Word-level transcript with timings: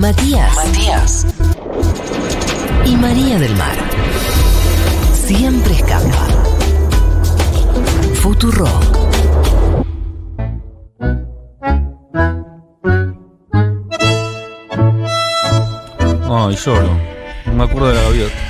Matías. 0.00 0.54
Matías. 0.56 1.26
Y 2.86 2.96
María 2.96 3.38
del 3.38 3.54
Mar. 3.54 3.76
Siempre 5.12 5.74
escapa. 5.74 6.26
Futuro. 8.14 8.64
Ay, 16.30 16.56
lloro. 16.56 16.98
No 17.44 17.52
me 17.52 17.64
acuerdo 17.64 17.88
de 17.88 17.94
la 17.94 18.02
gaviota. 18.04 18.49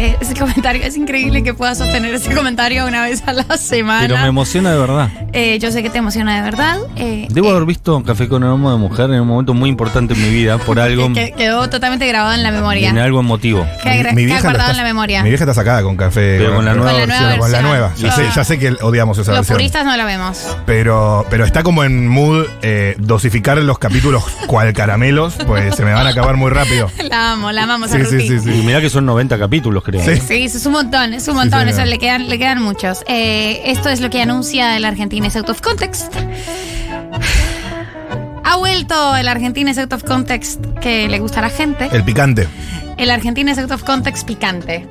Eh, 0.00 0.16
ese 0.20 0.34
comentario 0.34 0.82
es 0.84 0.96
increíble 0.96 1.42
que 1.42 1.54
puedas 1.54 1.78
sostener 1.78 2.14
ese 2.14 2.32
comentario 2.32 2.86
una 2.86 3.02
vez 3.02 3.20
a 3.26 3.32
la 3.32 3.56
semana. 3.56 4.02
Pero 4.06 4.16
me 4.18 4.28
emociona 4.28 4.70
de 4.70 4.78
verdad. 4.78 5.08
Eh, 5.32 5.58
yo 5.58 5.72
sé 5.72 5.82
que 5.82 5.90
te 5.90 5.98
emociona 5.98 6.36
de 6.36 6.42
verdad. 6.42 6.78
eh, 6.94 7.26
Debo 7.30 7.48
eh, 7.48 7.50
haber 7.50 7.64
visto 7.64 8.00
Café 8.04 8.28
con 8.28 8.44
aroma 8.44 8.70
de 8.72 8.78
mujer 8.78 9.10
en 9.10 9.20
un 9.20 9.26
momento 9.26 9.54
muy 9.54 9.68
importante 9.68 10.14
en 10.14 10.22
mi 10.22 10.30
vida 10.30 10.56
por 10.58 10.78
algo, 10.78 11.12
que 11.12 11.32
quedó 11.32 11.68
totalmente 11.68 12.06
grabado 12.06 12.34
en 12.36 12.44
la 12.44 12.52
memoria. 12.52 12.90
en 12.90 12.98
algo 12.98 13.18
emotivo. 13.18 13.66
Queda, 13.82 14.12
Mi 14.12 14.24
vieja 14.24 14.40
guardado 14.42 14.70
está- 14.70 14.70
en 14.70 14.76
la 14.76 14.84
memoria. 14.84 15.22
Mi 15.24 15.30
vieja 15.30 15.42
está 15.42 15.54
sacada 15.54 15.82
con 15.82 15.96
café. 15.96 16.36
Pero 16.38 16.54
con 16.54 16.64
la 16.64 16.74
nueva 16.74 16.92
Con 16.92 17.00
la 17.00 17.06
nueva 17.06 17.22
versión. 17.22 17.40
Con 17.40 17.52
la 17.52 17.62
nueva. 17.62 17.92
Ya, 17.96 18.12
sé, 18.12 18.24
ya 18.36 18.44
sé 18.44 18.58
que 18.60 18.76
odiamos 18.80 19.18
esa 19.18 19.32
Los 19.32 19.40
versión. 19.40 19.56
puristas 19.56 19.84
no 19.84 19.96
la 19.96 20.04
vemos. 20.04 20.46
Pero, 20.64 21.26
pero 21.28 21.44
está 21.44 21.64
como 21.64 21.82
en 21.82 22.06
mood 22.06 22.46
eh, 22.62 22.94
dosificar 22.98 23.58
los 23.58 23.80
capítulos 23.80 24.22
cual 24.46 24.72
caramelos, 24.74 25.34
pues 25.44 25.74
se 25.74 25.84
me 25.84 25.92
van 25.92 26.06
a 26.06 26.10
acabar 26.10 26.36
muy 26.36 26.50
rápido. 26.52 26.88
La 27.10 27.32
amo, 27.32 27.50
la 27.50 27.64
amamos 27.64 27.90
a 27.90 27.96
Sí, 27.96 28.02
Ruti. 28.04 28.20
sí, 28.20 28.38
sí, 28.38 28.50
Y 28.50 28.60
sí. 28.60 28.62
mirá 28.66 28.80
que 28.80 28.90
son 28.90 29.04
90 29.06 29.38
capítulos, 29.38 29.82
creo. 29.88 30.04
Sí. 30.04 30.20
Sí, 30.26 30.44
eso 30.44 30.58
es 30.58 30.66
un 30.66 30.72
montón, 30.72 31.12
es 31.14 31.26
un 31.28 31.34
montón, 31.36 31.68
eso 31.68 31.84
le 31.84 31.98
quedan, 31.98 32.28
le 32.28 32.38
quedan 32.38 32.62
muchos. 32.62 33.02
Eh, 33.08 33.62
esto 33.66 33.88
es 33.88 34.00
lo 34.00 34.10
que 34.10 34.22
anuncia 34.22 34.76
el 34.76 34.84
Argentina 34.84 35.26
is 35.26 35.36
out 35.36 35.48
of 35.50 35.60
context. 35.60 36.12
Ha 38.44 38.56
vuelto 38.56 39.16
el 39.16 39.28
Argentina 39.28 39.70
is 39.70 39.78
out 39.78 39.92
of 39.92 40.04
context 40.04 40.64
que 40.80 41.08
le 41.08 41.18
gusta 41.18 41.40
a 41.40 41.42
la 41.42 41.50
gente. 41.50 41.88
El 41.92 42.02
picante. 42.04 42.48
El 42.96 43.10
Argentina 43.10 43.52
is 43.52 43.58
out 43.58 43.70
of 43.70 43.82
context 43.84 44.26
picante. 44.26 44.86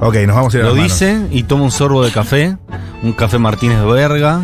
Ok, 0.00 0.14
nos 0.26 0.36
vamos 0.36 0.54
a 0.54 0.58
ir 0.58 0.62
a 0.64 0.66
Lo 0.68 0.74
manos. 0.74 0.92
dice 0.92 1.18
y 1.30 1.42
toma 1.44 1.64
un 1.64 1.70
sorbo 1.70 2.04
de 2.04 2.10
café, 2.10 2.56
un 3.02 3.12
café 3.12 3.38
Martínez 3.38 3.78
de 3.80 3.86
Verga. 3.86 4.40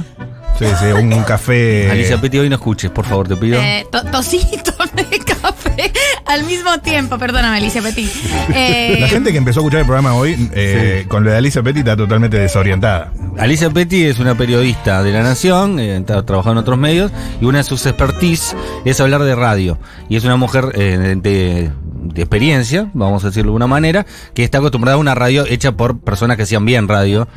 Sí, 0.58 0.64
sí, 0.80 0.86
un, 0.86 1.12
un 1.12 1.22
café. 1.22 1.90
Alicia 1.90 2.18
Petty, 2.20 2.38
hoy 2.38 2.48
no 2.48 2.56
escuches, 2.56 2.90
por 2.90 3.04
favor, 3.04 3.28
te 3.28 3.36
pido. 3.36 3.60
Eh, 3.60 3.86
to- 3.92 4.04
tocito 4.04 4.72
de 4.94 5.18
café 5.18 5.45
al 6.26 6.44
mismo 6.44 6.78
tiempo. 6.78 7.18
Perdóname, 7.18 7.56
Alicia 7.58 7.82
Petit. 7.82 8.10
Eh, 8.54 8.98
La 9.00 9.08
gente 9.08 9.32
que 9.32 9.38
empezó 9.38 9.60
a 9.60 9.62
escuchar 9.62 9.80
el 9.80 9.86
programa 9.86 10.14
hoy, 10.14 10.48
eh, 10.54 11.04
con 11.08 11.24
lo 11.24 11.30
de 11.30 11.36
Alicia 11.36 11.62
Petty, 11.62 11.80
está 11.80 11.96
totalmente 11.96 12.38
desorientada. 12.38 13.12
Alicia 13.38 13.70
Petty 13.70 14.04
es 14.04 14.18
una 14.18 14.34
periodista 14.36 15.02
de 15.02 15.12
La 15.12 15.22
Nación, 15.22 15.78
eh, 15.78 15.96
está 15.96 16.24
trabajando 16.24 16.60
en 16.60 16.62
otros 16.62 16.78
medios, 16.78 17.12
y 17.40 17.44
una 17.44 17.58
de 17.58 17.64
sus 17.64 17.84
expertise 17.86 18.56
es 18.84 19.00
hablar 19.00 19.22
de 19.22 19.34
radio. 19.34 19.78
Y 20.08 20.16
es 20.16 20.24
una 20.24 20.36
mujer 20.36 20.72
eh, 20.74 21.16
de, 21.20 21.70
de 21.92 22.22
experiencia, 22.22 22.90
vamos 22.94 23.24
a 23.24 23.28
decirlo 23.28 23.46
de 23.46 23.50
alguna 23.50 23.66
manera, 23.66 24.06
que 24.34 24.44
está 24.44 24.58
acostumbrada 24.58 24.96
a 24.96 24.98
una 24.98 25.14
radio 25.14 25.44
hecha 25.46 25.72
por 25.72 26.00
personas 26.00 26.36
que 26.36 26.44
hacían 26.44 26.64
bien 26.64 26.88
radio. 26.88 27.28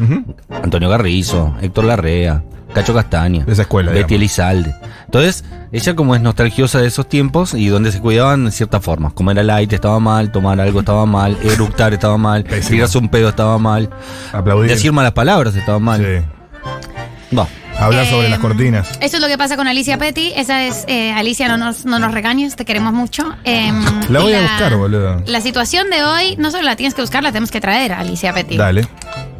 Antonio 0.63 0.89
Garrizo, 0.89 1.55
Héctor 1.61 1.85
Larrea, 1.85 2.43
Cacho 2.73 2.93
Castaña, 2.93 3.43
De 3.45 3.53
esa 3.53 3.63
escuela, 3.63 3.91
Betty 3.91 3.97
digamos. 4.03 4.15
Elizalde. 4.21 4.75
Entonces, 5.05 5.43
ella 5.71 5.95
como 5.95 6.15
es 6.15 6.21
nostalgiosa 6.21 6.79
de 6.79 6.87
esos 6.87 7.09
tiempos 7.09 7.53
y 7.55 7.67
donde 7.67 7.91
se 7.91 7.99
cuidaban 7.99 8.45
de 8.45 8.51
cierta 8.51 8.79
forma. 8.79 9.09
Comer 9.11 9.39
al 9.39 9.47
light 9.47 9.73
estaba 9.73 9.99
mal, 9.99 10.31
tomar 10.31 10.59
algo 10.61 10.79
estaba 10.81 11.05
mal, 11.05 11.37
eructar 11.43 11.93
estaba 11.93 12.17
mal, 12.17 12.43
Pésimo. 12.43 12.69
tirarse 12.75 12.97
un 12.99 13.09
pedo 13.09 13.29
estaba 13.29 13.57
mal, 13.57 13.89
Aplaudir. 14.33 14.69
decir 14.69 14.91
malas 14.91 15.13
palabras 15.13 15.55
estaba 15.55 15.79
mal. 15.79 15.99
Sí. 15.99 17.35
Va. 17.35 17.47
Hablar 17.79 18.03
Eh, 18.05 18.09
sobre 18.09 18.27
las 18.29 18.39
cortinas. 18.39 18.89
Eso 18.99 19.15
es 19.17 19.21
lo 19.21 19.27
que 19.29 19.37
pasa 19.37 19.55
con 19.55 19.65
Alicia 19.69 19.97
Petty. 19.97 20.33
Esa 20.35 20.65
es 20.65 20.83
eh, 20.89 21.13
Alicia, 21.13 21.47
no 21.47 21.55
nos, 21.57 21.85
no 21.85 21.97
nos 21.97 22.11
regañes, 22.13 22.57
te 22.57 22.65
queremos 22.65 22.91
mucho. 22.91 23.33
Em, 23.45 23.81
La 24.09 24.19
voy 24.19 24.33
a 24.33 24.41
buscar, 24.41 24.75
boludo. 24.75 25.23
La 25.25 25.39
situación 25.39 25.89
de 25.89 26.03
hoy, 26.03 26.35
no 26.37 26.51
solo 26.51 26.63
la 26.63 26.75
tienes 26.75 26.93
que 26.93 26.99
buscar, 27.01 27.23
la 27.23 27.29
tenemos 27.31 27.51
que 27.51 27.61
traer 27.61 27.93
a 27.93 27.99
Alicia 27.99 28.33
Petty. 28.33 28.57
Dale. 28.57 28.85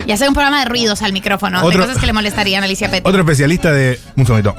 Y 0.10 0.12
hacer 0.12 0.28
un 0.28 0.34
programa 0.34 0.58
de 0.62 0.66
ruidos 0.66 1.04
al 1.04 1.14
micrófono, 1.14 1.60
Otro- 1.64 1.82
de 1.82 1.86
cosas 1.86 2.00
que 2.02 2.08
le 2.08 2.14
molestarían 2.14 2.64
a 2.64 2.66
Alicia 2.66 2.90
Petty. 2.90 3.08
Otro 3.08 3.20
especialista 3.22 3.72
de. 3.72 4.00
Un 4.16 4.26
segundito. 4.26 4.56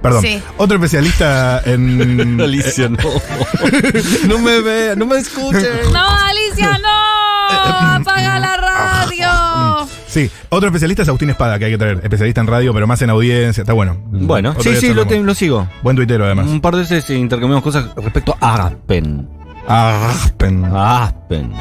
Perdón. 0.00 0.22
Sí. 0.22 0.40
Otro 0.58 0.76
especialista 0.76 1.60
en. 1.64 2.40
Alicia, 2.40 2.88
no. 2.88 2.98
no 4.28 4.38
me 4.38 4.60
ve, 4.60 4.94
no 4.96 5.06
me 5.06 5.16
escuche. 5.18 5.68
No, 5.92 6.08
Alicia, 6.08 6.78
no. 6.78 7.48
Apaga 7.96 8.38
la 8.38 8.56
radio. 8.56 9.88
Sí, 10.06 10.30
otro 10.50 10.68
especialista 10.68 11.02
es 11.02 11.08
Agustín 11.08 11.30
Espada, 11.30 11.58
que 11.58 11.64
hay 11.64 11.72
que 11.72 11.78
traer. 11.78 11.98
Especialista 12.04 12.40
en 12.40 12.46
radio, 12.46 12.72
pero 12.72 12.86
más 12.86 13.02
en 13.02 13.10
audiencia. 13.10 13.62
Está 13.62 13.72
bueno. 13.72 13.96
Bueno, 14.04 14.50
Otro 14.50 14.62
sí, 14.62 14.76
sí, 14.76 14.94
lo, 14.94 15.04
te- 15.04 15.18
lo 15.18 15.34
sigo. 15.34 15.66
Buen 15.82 15.96
tuitero, 15.96 16.26
además. 16.26 16.46
Un 16.46 16.60
par 16.60 16.74
de 16.76 16.82
veces 16.82 17.10
intercambiamos 17.10 17.64
cosas 17.64 17.86
respecto 17.96 18.36
a 18.40 18.66
Aspen. 18.66 19.28
Aspen. 19.66 20.64
Aspen. 20.66 21.52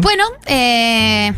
Bueno, 0.00 0.24
eh, 0.46 1.34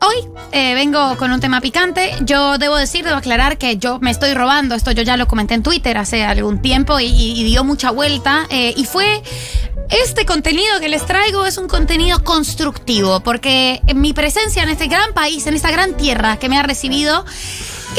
hoy 0.00 0.28
eh, 0.52 0.74
vengo 0.74 1.16
con 1.16 1.32
un 1.32 1.40
tema 1.40 1.60
picante. 1.60 2.14
Yo 2.22 2.58
debo 2.58 2.76
decir, 2.76 3.04
debo 3.04 3.16
aclarar 3.16 3.58
que 3.58 3.76
yo 3.76 3.98
me 4.00 4.10
estoy 4.10 4.34
robando. 4.34 4.74
Esto 4.74 4.92
yo 4.92 5.02
ya 5.02 5.16
lo 5.16 5.26
comenté 5.26 5.54
en 5.54 5.62
Twitter 5.62 5.96
hace 5.98 6.24
algún 6.24 6.60
tiempo 6.60 6.98
y, 7.00 7.44
dio 7.44 7.64
mucha 7.64 7.90
vuelta. 7.90 8.46
eh, 8.50 8.74
y 8.76 8.84
fue. 8.84 9.22
Este 9.88 10.26
contenido 10.26 10.80
que 10.80 10.88
les 10.88 11.06
traigo 11.06 11.46
es 11.46 11.58
un 11.58 11.68
contenido 11.68 12.24
constructivo, 12.24 13.20
porque 13.20 13.80
mi 13.94 14.12
presencia 14.12 14.64
en 14.64 14.68
este 14.68 14.88
gran 14.88 15.14
país, 15.14 15.46
en 15.46 15.54
esta 15.54 15.70
gran 15.70 15.96
tierra 15.96 16.38
que 16.38 16.48
me 16.48 16.58
ha 16.58 16.64
recibido, 16.64 17.24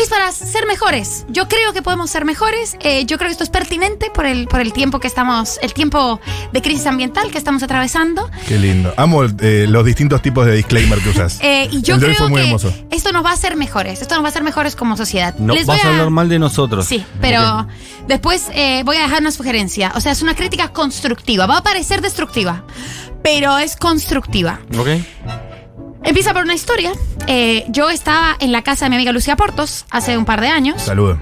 es 0.02 0.10
para 0.10 0.32
ser 0.32 0.66
mejores. 0.68 1.26
Yo 1.30 1.48
creo 1.48 1.74
que 1.74 1.82
podemos 1.82 2.10
ser 2.10 2.26
mejores. 2.26 2.76
eh, 2.82 3.06
yo 3.06 3.18
creo 3.18 3.28
que 3.30 3.34
esto 3.34 3.44
es 3.44 3.50
pertinente 3.50 4.10
por 4.14 4.26
el, 4.26 4.48
por 4.48 4.60
el 4.62 4.74
tiempo 4.74 5.00
que 5.00 5.08
estamos, 5.08 5.60
el 5.62 5.74
tiempo 5.74 6.20
de 6.52 6.62
crisis 6.62 6.86
ambiental 6.88 7.32
que 7.32 7.38
estamos 7.38 7.64
atravesando. 7.64 8.30
Qué 8.48 8.58
lindo. 8.60 8.94
Amo 8.98 9.24
eh, 9.24 9.66
los 9.68 9.86
distintos 9.86 10.22
tipos 10.22 10.46
de 10.46 10.56
disclaimer 10.56 11.00
que 11.00 11.10
usas. 11.10 11.40
Eh, 11.42 11.68
y 11.72 11.82
yo 11.82 11.96
El 11.96 12.02
creo 12.02 12.16
fue 12.16 12.30
muy 12.30 12.42
que 12.42 12.48
hermoso. 12.48 12.74
esto 12.92 13.12
nos 13.12 13.24
va 13.26 13.32
a 13.32 13.34
hacer 13.34 13.56
mejores. 13.56 14.02
Esto 14.02 14.16
nos 14.16 14.24
va 14.24 14.28
a 14.28 14.32
hacer 14.32 14.44
mejores 14.44 14.76
como 14.76 14.98
sociedad. 14.98 15.36
No 15.38 15.54
Les 15.54 15.66
vas 15.66 15.78
voy 15.82 15.88
a 15.88 15.94
hablar 15.94 16.10
mal 16.10 16.30
de 16.30 16.40
nosotros. 16.40 16.86
Sí, 16.86 17.06
pero 17.22 17.68
después 18.08 18.48
eh, 18.54 18.84
voy 18.86 18.98
a 18.98 19.02
dejar 19.02 19.22
una 19.22 19.32
sugerencia. 19.32 19.92
O 19.96 20.02
sea, 20.02 20.12
es 20.12 20.22
una 20.22 20.36
crítica 20.36 20.70
constructiva. 20.70 21.46
Va 21.46 21.58
a 21.58 21.64
parecer 21.64 22.02
destructiva, 22.02 22.64
pero 23.24 23.58
es 23.58 23.76
constructiva. 23.76 24.60
¿Ok? 24.78 24.88
Empieza 26.08 26.34
por 26.34 26.44
una 26.44 26.54
historia. 26.56 26.94
Eh, 27.28 27.66
yo 27.68 27.90
estaba 27.90 28.38
en 28.40 28.54
la 28.54 28.62
casa 28.62 28.86
de 28.86 28.90
mi 28.92 28.96
amiga 28.96 29.12
Lucía 29.12 29.36
Portos 29.36 29.86
hace 29.90 30.18
un 30.18 30.24
par 30.24 30.40
de 30.40 30.48
años. 30.48 30.82
Saludos. 30.82 31.18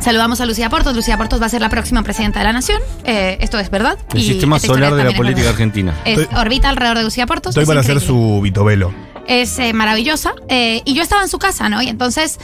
Saludamos 0.00 0.40
a 0.40 0.46
Lucía 0.46 0.70
Portos. 0.70 0.96
Lucía 0.96 1.18
Portos 1.18 1.40
va 1.40 1.46
a 1.46 1.48
ser 1.50 1.60
la 1.60 1.68
próxima 1.68 2.02
presidenta 2.02 2.38
de 2.38 2.46
la 2.46 2.54
nación. 2.54 2.80
Eh, 3.04 3.36
esto 3.42 3.58
es 3.58 3.68
verdad. 3.70 3.98
El 4.14 4.20
Y 4.20 4.24
sistema 4.24 4.58
solar 4.58 4.94
de 4.94 5.04
la 5.04 5.12
política 5.12 5.50
argentina. 5.50 5.94
Es, 6.06 6.18
Estoy- 6.20 6.38
orbita 6.38 6.70
alrededor 6.70 6.96
de 6.96 7.04
Lucía 7.04 7.26
Portos. 7.26 7.50
Estoy 7.50 7.64
es 7.64 7.68
para 7.68 7.80
hacer 7.80 8.00
su 8.00 8.40
vitovelo. 8.42 8.90
es 9.26 9.58
eh, 9.58 9.74
maravillosa. 9.74 10.32
y 10.48 10.94
yo 10.94 11.02
estaba 11.02 11.20
en 11.20 11.28
su 11.28 11.38
casa, 11.38 11.68
¿no? 11.68 11.82
Y 11.82 11.88
entonces 11.88 12.38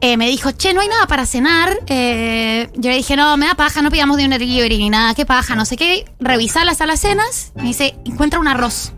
me 0.00 0.28
dijo, 0.28 0.52
che, 0.52 0.72
no 0.72 0.82
hay 0.82 0.88
nada 0.88 1.08
para 1.08 1.26
cenar. 1.26 1.70
Yo 1.88 2.90
le 2.90 2.96
dije, 2.96 3.16
no, 3.16 3.36
me 3.36 3.46
da 3.46 3.54
paja, 3.56 3.82
no 3.82 3.90
pidamos 3.90 4.18
de 4.18 4.24
un 4.24 4.30
delivery 4.30 4.78
ni 4.78 4.88
nada, 4.90 5.14
qué 5.14 5.26
paja, 5.26 5.56
no 5.56 5.64
sé 5.64 5.76
qué. 5.76 6.04
Revisar 6.20 6.64
las 6.64 6.76
salas 6.78 7.00
cenas. 7.00 7.52
Me 7.56 7.64
dice, 7.64 7.96
encuentra 8.04 8.38
un 8.38 8.46
arroz. 8.46 8.92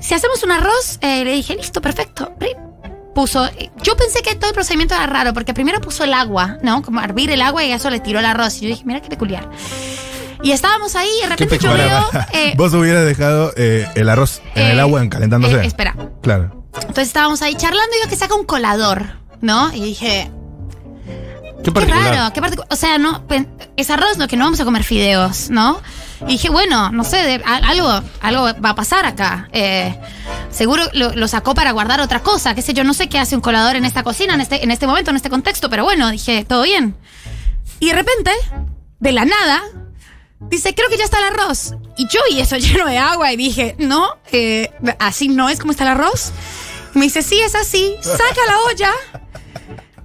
Si 0.00 0.14
hacemos 0.14 0.42
un 0.42 0.50
arroz, 0.50 0.98
eh, 1.00 1.24
le 1.24 1.32
dije, 1.32 1.54
listo, 1.56 1.80
perfecto. 1.80 2.34
Puso, 3.14 3.44
eh, 3.46 3.70
yo 3.82 3.96
pensé 3.96 4.22
que 4.22 4.34
todo 4.34 4.48
el 4.50 4.54
procedimiento 4.54 4.94
era 4.94 5.06
raro, 5.06 5.32
porque 5.34 5.52
primero 5.54 5.80
puso 5.80 6.04
el 6.04 6.14
agua, 6.14 6.58
¿no? 6.62 6.82
Como 6.82 7.00
hervir 7.00 7.30
el 7.30 7.42
agua 7.42 7.62
y 7.64 7.70
eso 7.72 7.90
le 7.90 8.00
tiró 8.00 8.18
el 8.20 8.24
arroz. 8.24 8.56
Y 8.58 8.62
yo 8.62 8.68
dije, 8.68 8.82
mira 8.84 9.00
qué 9.00 9.08
peculiar. 9.08 9.48
Y 10.42 10.50
estábamos 10.50 10.96
ahí 10.96 11.08
y 11.18 11.22
de 11.22 11.28
repente 11.28 11.58
yo 11.58 11.72
veo. 11.72 12.04
eh, 12.32 12.54
Vos 12.56 12.72
hubieras 12.74 13.04
dejado 13.04 13.52
eh, 13.56 13.86
el 13.94 14.08
arroz 14.08 14.42
en 14.56 14.62
eh, 14.66 14.72
el 14.72 14.80
agua 14.80 15.08
calentándose. 15.08 15.56
eh, 15.56 15.66
espera. 15.66 15.94
Claro. 16.20 16.64
Entonces 16.74 17.06
estábamos 17.08 17.42
ahí 17.42 17.54
charlando 17.54 17.94
y 18.00 18.02
yo 18.04 18.08
que 18.10 18.16
saca 18.16 18.34
un 18.34 18.44
colador, 18.44 19.04
¿no? 19.40 19.72
Y 19.74 19.80
dije, 19.82 20.30
Qué 21.58 21.62
qué 21.64 21.72
particular. 21.72 22.14
raro, 22.14 22.32
qué 22.32 22.40
particular. 22.40 22.68
O 22.72 22.76
sea, 22.76 22.98
no, 22.98 23.24
es 23.76 23.90
arroz, 23.90 24.16
no, 24.18 24.26
que 24.26 24.36
no 24.36 24.44
vamos 24.46 24.58
a 24.58 24.64
comer 24.64 24.82
fideos, 24.82 25.48
¿no? 25.50 25.80
Y 26.26 26.32
dije, 26.32 26.48
bueno, 26.50 26.90
no 26.90 27.04
sé, 27.04 27.16
de- 27.18 27.42
a- 27.44 27.56
algo, 27.68 28.02
algo 28.20 28.42
va 28.64 28.70
a 28.70 28.74
pasar 28.74 29.04
acá. 29.06 29.48
Eh, 29.52 29.94
seguro 30.50 30.84
lo, 30.92 31.10
lo 31.14 31.28
sacó 31.28 31.54
para 31.54 31.72
guardar 31.72 32.00
otra 32.00 32.20
cosa, 32.20 32.54
qué 32.54 32.62
sé 32.62 32.74
yo, 32.74 32.84
no 32.84 32.94
sé 32.94 33.08
qué 33.08 33.18
hace 33.18 33.34
un 33.34 33.40
colador 33.40 33.76
en 33.76 33.84
esta 33.84 34.02
cocina, 34.02 34.34
en 34.34 34.40
este, 34.40 34.62
en 34.62 34.70
este 34.70 34.86
momento, 34.86 35.10
en 35.10 35.16
este 35.16 35.30
contexto, 35.30 35.68
pero 35.68 35.84
bueno, 35.84 36.10
dije, 36.10 36.44
todo 36.44 36.62
bien. 36.62 36.96
Y 37.80 37.88
de 37.88 37.94
repente, 37.94 38.30
de 39.00 39.12
la 39.12 39.24
nada, 39.24 39.62
dice, 40.40 40.74
creo 40.74 40.88
que 40.88 40.96
ya 40.96 41.04
está 41.04 41.18
el 41.18 41.24
arroz. 41.34 41.74
Y 41.96 42.06
yo 42.08 42.20
y 42.30 42.40
eso 42.40 42.56
lleno 42.58 42.86
de 42.86 42.98
agua 42.98 43.32
y 43.32 43.36
dije, 43.36 43.74
no, 43.78 44.16
eh, 44.30 44.70
así 45.00 45.28
no 45.28 45.48
es 45.48 45.58
como 45.58 45.72
está 45.72 45.84
el 45.84 45.90
arroz. 45.90 46.32
Me 46.94 47.02
dice, 47.02 47.22
sí, 47.22 47.40
es 47.40 47.54
así. 47.54 47.96
Saca 48.02 48.40
la 48.46 48.58
olla, 48.70 48.90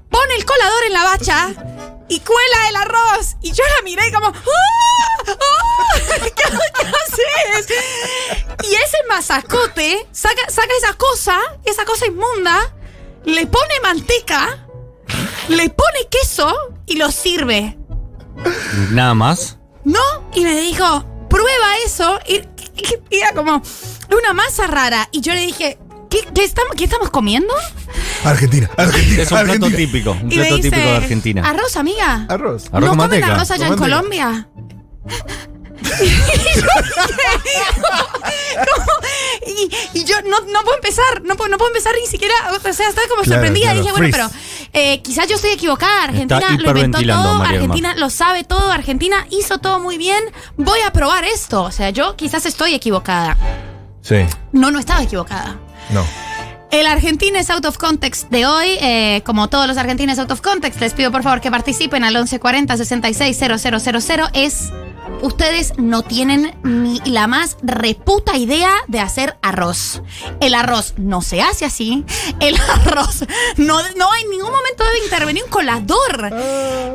pone 0.09 0.35
el 0.35 0.45
colador 0.45 0.83
en 0.87 0.93
la 0.93 1.03
bacha 1.03 1.47
y 2.09 2.19
cuela 2.21 2.69
el 2.69 2.75
arroz. 2.77 3.35
Y 3.41 3.51
yo 3.51 3.63
la 3.77 3.83
miré 3.83 4.11
como, 4.11 4.27
¡ah! 4.27 4.33
¡ah! 5.27 5.35
¿Qué, 6.23 6.31
qué 6.35 6.43
haces? 6.43 7.67
Y 8.63 8.73
ese 8.75 8.97
masacote 9.09 10.07
saca, 10.11 10.49
saca 10.49 10.69
esa 10.77 10.93
cosa, 10.93 11.39
esa 11.65 11.85
cosa 11.85 12.05
inmunda, 12.07 12.73
le 13.25 13.45
pone 13.47 13.79
manteca, 13.81 14.65
le 15.49 15.69
pone 15.69 16.07
queso 16.09 16.55
y 16.85 16.95
lo 16.97 17.11
sirve. 17.11 17.77
Nada 18.91 19.13
más. 19.13 19.57
No, 19.83 20.01
y 20.33 20.41
me 20.43 20.59
dijo, 20.61 21.05
prueba 21.29 21.77
eso. 21.85 22.19
Y, 22.27 22.35
y- 22.35 23.03
y 23.09 23.17
era 23.17 23.33
como 23.33 23.61
una 24.11 24.33
masa 24.33 24.67
rara. 24.67 25.07
Y 25.11 25.21
yo 25.21 25.33
le 25.33 25.41
dije, 25.41 25.77
¿qué, 26.25 26.33
qué 26.33 26.43
estamos, 26.43 26.75
¿qué 26.75 26.83
estamos 26.85 27.09
comiendo? 27.09 27.53
Argentina, 28.23 28.69
Argentina. 28.77 29.23
Es 29.23 29.31
un 29.31 29.37
plato 29.37 29.51
Argentina. 29.53 29.77
típico, 29.77 30.11
un 30.11 30.17
y 30.31 30.35
me 30.37 30.43
plato 30.43 30.55
dice, 30.57 30.69
típico 30.71 30.89
de 30.89 30.95
Argentina. 30.97 31.49
Arroz, 31.49 31.75
amiga. 31.77 32.25
Arroz. 32.29 32.65
Arroz 32.71 32.71
¿No 32.71 32.79
con 32.79 32.89
comen 32.89 32.97
manteca. 32.97 33.35
arroz 33.35 33.51
allá 33.51 33.67
en 33.67 33.69
manteca. 33.75 33.89
Colombia? 33.97 34.49
y, 39.45 39.69
y 39.99 40.03
yo 40.03 40.15
no, 40.23 40.39
no 40.41 40.61
puedo 40.63 40.75
empezar, 40.75 41.21
no 41.23 41.35
puedo, 41.35 41.49
no 41.49 41.57
puedo 41.57 41.69
empezar 41.69 41.93
ni 42.01 42.07
siquiera, 42.07 42.33
o 42.51 42.59
sea, 42.73 42.89
estaba 42.89 43.07
como 43.07 43.21
Claro, 43.23 43.41
sorprendida. 43.41 43.71
claro, 43.71 43.77
y 43.77 43.81
dije, 43.81 43.91
bueno, 43.91 44.07
pero 44.11 44.29
eh, 44.73 45.01
quizás 45.01 45.27
yo 45.27 45.35
estoy 45.35 45.51
equivocada. 45.51 46.03
Argentina 46.05 46.39
lo 46.39 46.45
inventó 46.51 46.69
hiperventilando, 46.71 47.23
todo, 47.23 47.33
María 47.35 47.59
del 47.59 47.67
Mar. 47.67 47.75
Argentina 47.77 47.95
lo 47.95 48.09
sabe 48.09 48.43
todo, 48.43 48.71
Argentina 48.71 49.25
hizo 49.31 49.57
todo 49.59 49.79
muy 49.79 49.97
bien. 49.97 50.23
Voy 50.57 50.79
a 50.81 50.91
probar 50.91 51.23
esto. 51.25 51.63
O 51.63 51.71
sea, 51.71 51.89
yo 51.89 52.15
quizás 52.15 52.45
estoy 52.45 52.73
equivocada. 52.73 53.37
Sí, 54.01 54.25
No, 54.51 54.71
no 54.71 54.79
estaba 54.79 55.03
equivocada. 55.03 55.57
No. 55.91 56.05
El 56.69 56.85
Argentines 56.85 57.49
Out 57.49 57.65
of 57.65 57.77
Context 57.77 58.29
de 58.29 58.45
hoy, 58.45 58.77
eh, 58.81 59.21
como 59.25 59.47
todos 59.47 59.67
los 59.67 59.77
Argentines 59.77 60.19
Out 60.19 60.31
of 60.31 60.41
Context, 60.41 60.81
les 60.81 60.93
pido 60.93 61.11
por 61.11 61.23
favor 61.23 61.39
que 61.39 61.49
participen 61.49 62.03
al 62.03 62.13
1140 62.13 62.75
660000 62.77 64.29
es 64.33 64.71
ustedes 65.21 65.73
no 65.77 66.01
tienen 66.03 66.55
ni 66.63 66.99
la 67.05 67.27
más 67.27 67.57
reputa 67.63 68.37
idea 68.37 68.71
de 68.87 68.99
hacer 68.99 69.37
arroz. 69.41 70.01
El 70.39 70.53
arroz 70.55 70.93
no 70.97 71.21
se 71.21 71.41
hace 71.41 71.65
así. 71.65 72.05
El 72.39 72.55
arroz 72.85 73.23
no, 73.57 73.79
no 73.95 74.11
hay 74.11 74.23
ningún 74.25 74.51
momento 74.51 74.83
debe 74.83 75.03
intervenir 75.03 75.43
un 75.43 75.49
colador. 75.49 76.31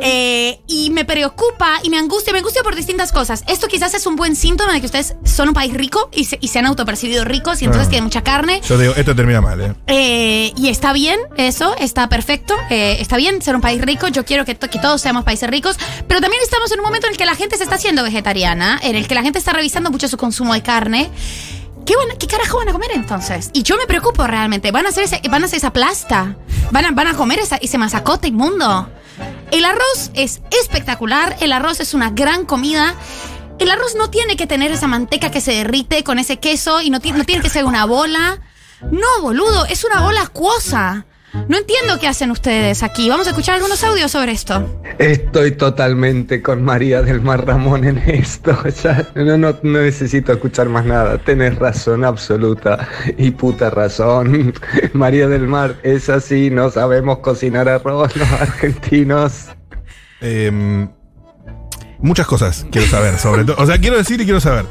Eh, 0.01 0.61
y 0.67 0.91
me 0.91 1.05
preocupa 1.05 1.79
y 1.83 1.91
me 1.91 1.99
angustia, 1.99 2.33
me 2.33 2.39
angustia 2.41 2.63
por 2.63 2.75
distintas 2.75 3.13
cosas. 3.13 3.45
Esto 3.49 3.69
quizás 3.69 3.95
es 3.95 4.07
un 4.07 4.17
buen 4.17 4.37
síntoma 4.37 4.73
de 4.73 4.81
que 4.81 4.87
ustedes 4.87 5.15
son 5.25 5.49
un 5.49 5.55
país 5.55 5.73
rico 5.75 6.09
y 6.13 6.25
se, 6.25 6.39
y 6.41 6.49
se 6.49 6.59
han 6.59 6.67
autopercibido 6.67 7.25
ricos 7.25 7.63
y 7.63 7.65
entonces 7.67 7.89
Ah. 7.89 7.91
tienen 7.91 8.05
mucha 8.05 8.23
carne. 8.23 8.61
Yo 8.69 8.79
digo, 8.79 8.95
esto 8.97 9.15
termina 9.15 9.41
mal, 9.41 9.61
¿eh? 9.61 9.75
Eh, 9.87 10.53
y 10.57 10.69
está 10.69 10.93
bien 10.93 11.19
eso, 11.37 11.75
está 11.79 12.09
perfecto, 12.09 12.55
eh, 12.71 12.97
está 13.01 13.17
bien 13.17 13.43
ser 13.43 13.55
un 13.55 13.61
país 13.61 13.81
rico, 13.83 14.09
yo 14.09 14.25
quiero 14.25 14.45
que, 14.45 14.55
to- 14.55 14.69
que 14.71 14.79
todos 14.79 15.01
seamos 15.01 15.25
países 15.25 15.49
ricos, 15.51 15.77
pero 16.09 16.21
también 16.21 16.43
estamos 16.43 16.71
en 16.73 16.79
un 16.81 16.85
momento 16.85 17.07
en 17.07 17.13
el 17.13 17.19
que 17.19 17.25
la 17.27 17.35
gente 17.35 17.57
se 17.57 17.65
está 17.65 17.77
haciendo 17.77 18.03
vegetariana, 18.13 18.79
en 18.83 18.95
el 18.97 19.09
que 19.09 19.15
la 19.15 19.23
gente 19.23 19.39
está 19.39 19.53
revisando 19.53 19.91
mucho 19.91 20.07
su 20.09 20.17
consumo 20.17 20.53
de 20.55 20.63
carne. 20.63 21.11
¿Qué, 21.87 21.95
van, 21.97 22.17
¿Qué 22.19 22.27
carajo 22.29 22.59
van 22.59 22.69
a 22.69 22.73
comer 22.73 22.91
entonces? 22.95 23.51
Y 23.53 23.63
yo 23.65 23.77
me 23.77 23.87
preocupo 23.87 24.25
realmente. 24.27 24.71
¿Van 24.71 24.87
a 24.87 24.91
hacer, 24.91 25.09
van 25.31 25.43
a 25.43 25.47
hacer 25.47 25.57
esa 25.57 25.73
plasta? 25.73 26.37
¿Van 26.71 26.85
a, 26.85 26.91
van 26.93 27.09
a 27.09 27.15
comer 27.15 27.41
esa- 27.41 27.57
ese 27.57 27.77
masacote 27.79 28.29
inmundo? 28.29 28.89
El 29.51 29.65
arroz 29.65 30.11
es 30.15 30.41
espectacular, 30.63 31.37
el 31.41 31.53
arroz 31.53 31.81
es 31.81 31.93
una 31.95 32.11
gran 32.11 32.45
comida. 32.45 32.95
El 33.59 33.71
arroz 33.71 33.95
no 33.97 34.11
tiene 34.11 34.37
que 34.37 34.47
tener 34.47 34.71
esa 34.73 34.87
manteca 34.87 35.31
que 35.31 35.41
se 35.41 35.53
derrite 35.53 36.05
con 36.05 36.19
ese 36.19 36.39
queso 36.39 36.81
y 36.83 36.91
no, 36.91 36.99
no 36.99 37.25
tiene 37.25 37.43
que 37.43 37.49
ser 37.51 37.65
una 37.65 37.85
bola. 37.85 38.41
No, 38.91 39.23
boludo, 39.23 39.65
es 39.67 39.85
una 39.85 40.01
bola 40.03 40.23
acuosa. 40.23 41.07
No 41.49 41.57
entiendo 41.57 41.99
qué 41.99 42.09
hacen 42.09 42.31
ustedes 42.31 42.83
aquí. 42.83 43.09
Vamos 43.09 43.27
a 43.27 43.31
escuchar 43.31 43.55
algunos 43.57 43.83
audios 43.85 44.11
sobre 44.11 44.33
esto. 44.33 44.81
Estoy 44.99 45.53
totalmente 45.53 46.43
con 46.43 46.63
María 46.63 47.03
del 47.03 47.21
Mar 47.23 47.47
Ramón 47.47 47.85
en 47.85 47.99
esto. 47.99 48.57
Ya 48.83 49.07
no, 49.15 49.37
no, 49.39 49.57
no 49.63 49.81
necesito 49.81 50.33
escuchar 50.33 50.69
más 50.69 50.85
nada. 50.85 51.19
Tenés 51.19 51.59
razón 51.59 52.05
absoluta 52.05 52.89
y 53.17 53.31
puta 53.31 53.71
razón. 53.71 54.53
María 54.93 55.29
del 55.29 55.47
Mar 55.47 55.77
es 55.83 56.09
así. 56.09 56.51
No 56.51 56.71
sabemos 56.71 57.19
cocinar 57.19 57.69
arroz 57.69 58.17
los 58.17 58.33
argentinos. 58.41 59.49
Em, 60.21 60.89
muchas 62.03 62.27
cosas 62.27 62.67
quiero 62.71 62.87
saber, 62.89 63.19
sobre 63.19 63.45
todo. 63.45 63.57
O 63.59 63.67
sea, 63.67 63.79
quiero 63.79 63.97
decir 63.97 64.21
y 64.21 64.25
quiero 64.25 64.41
saber. 64.41 64.67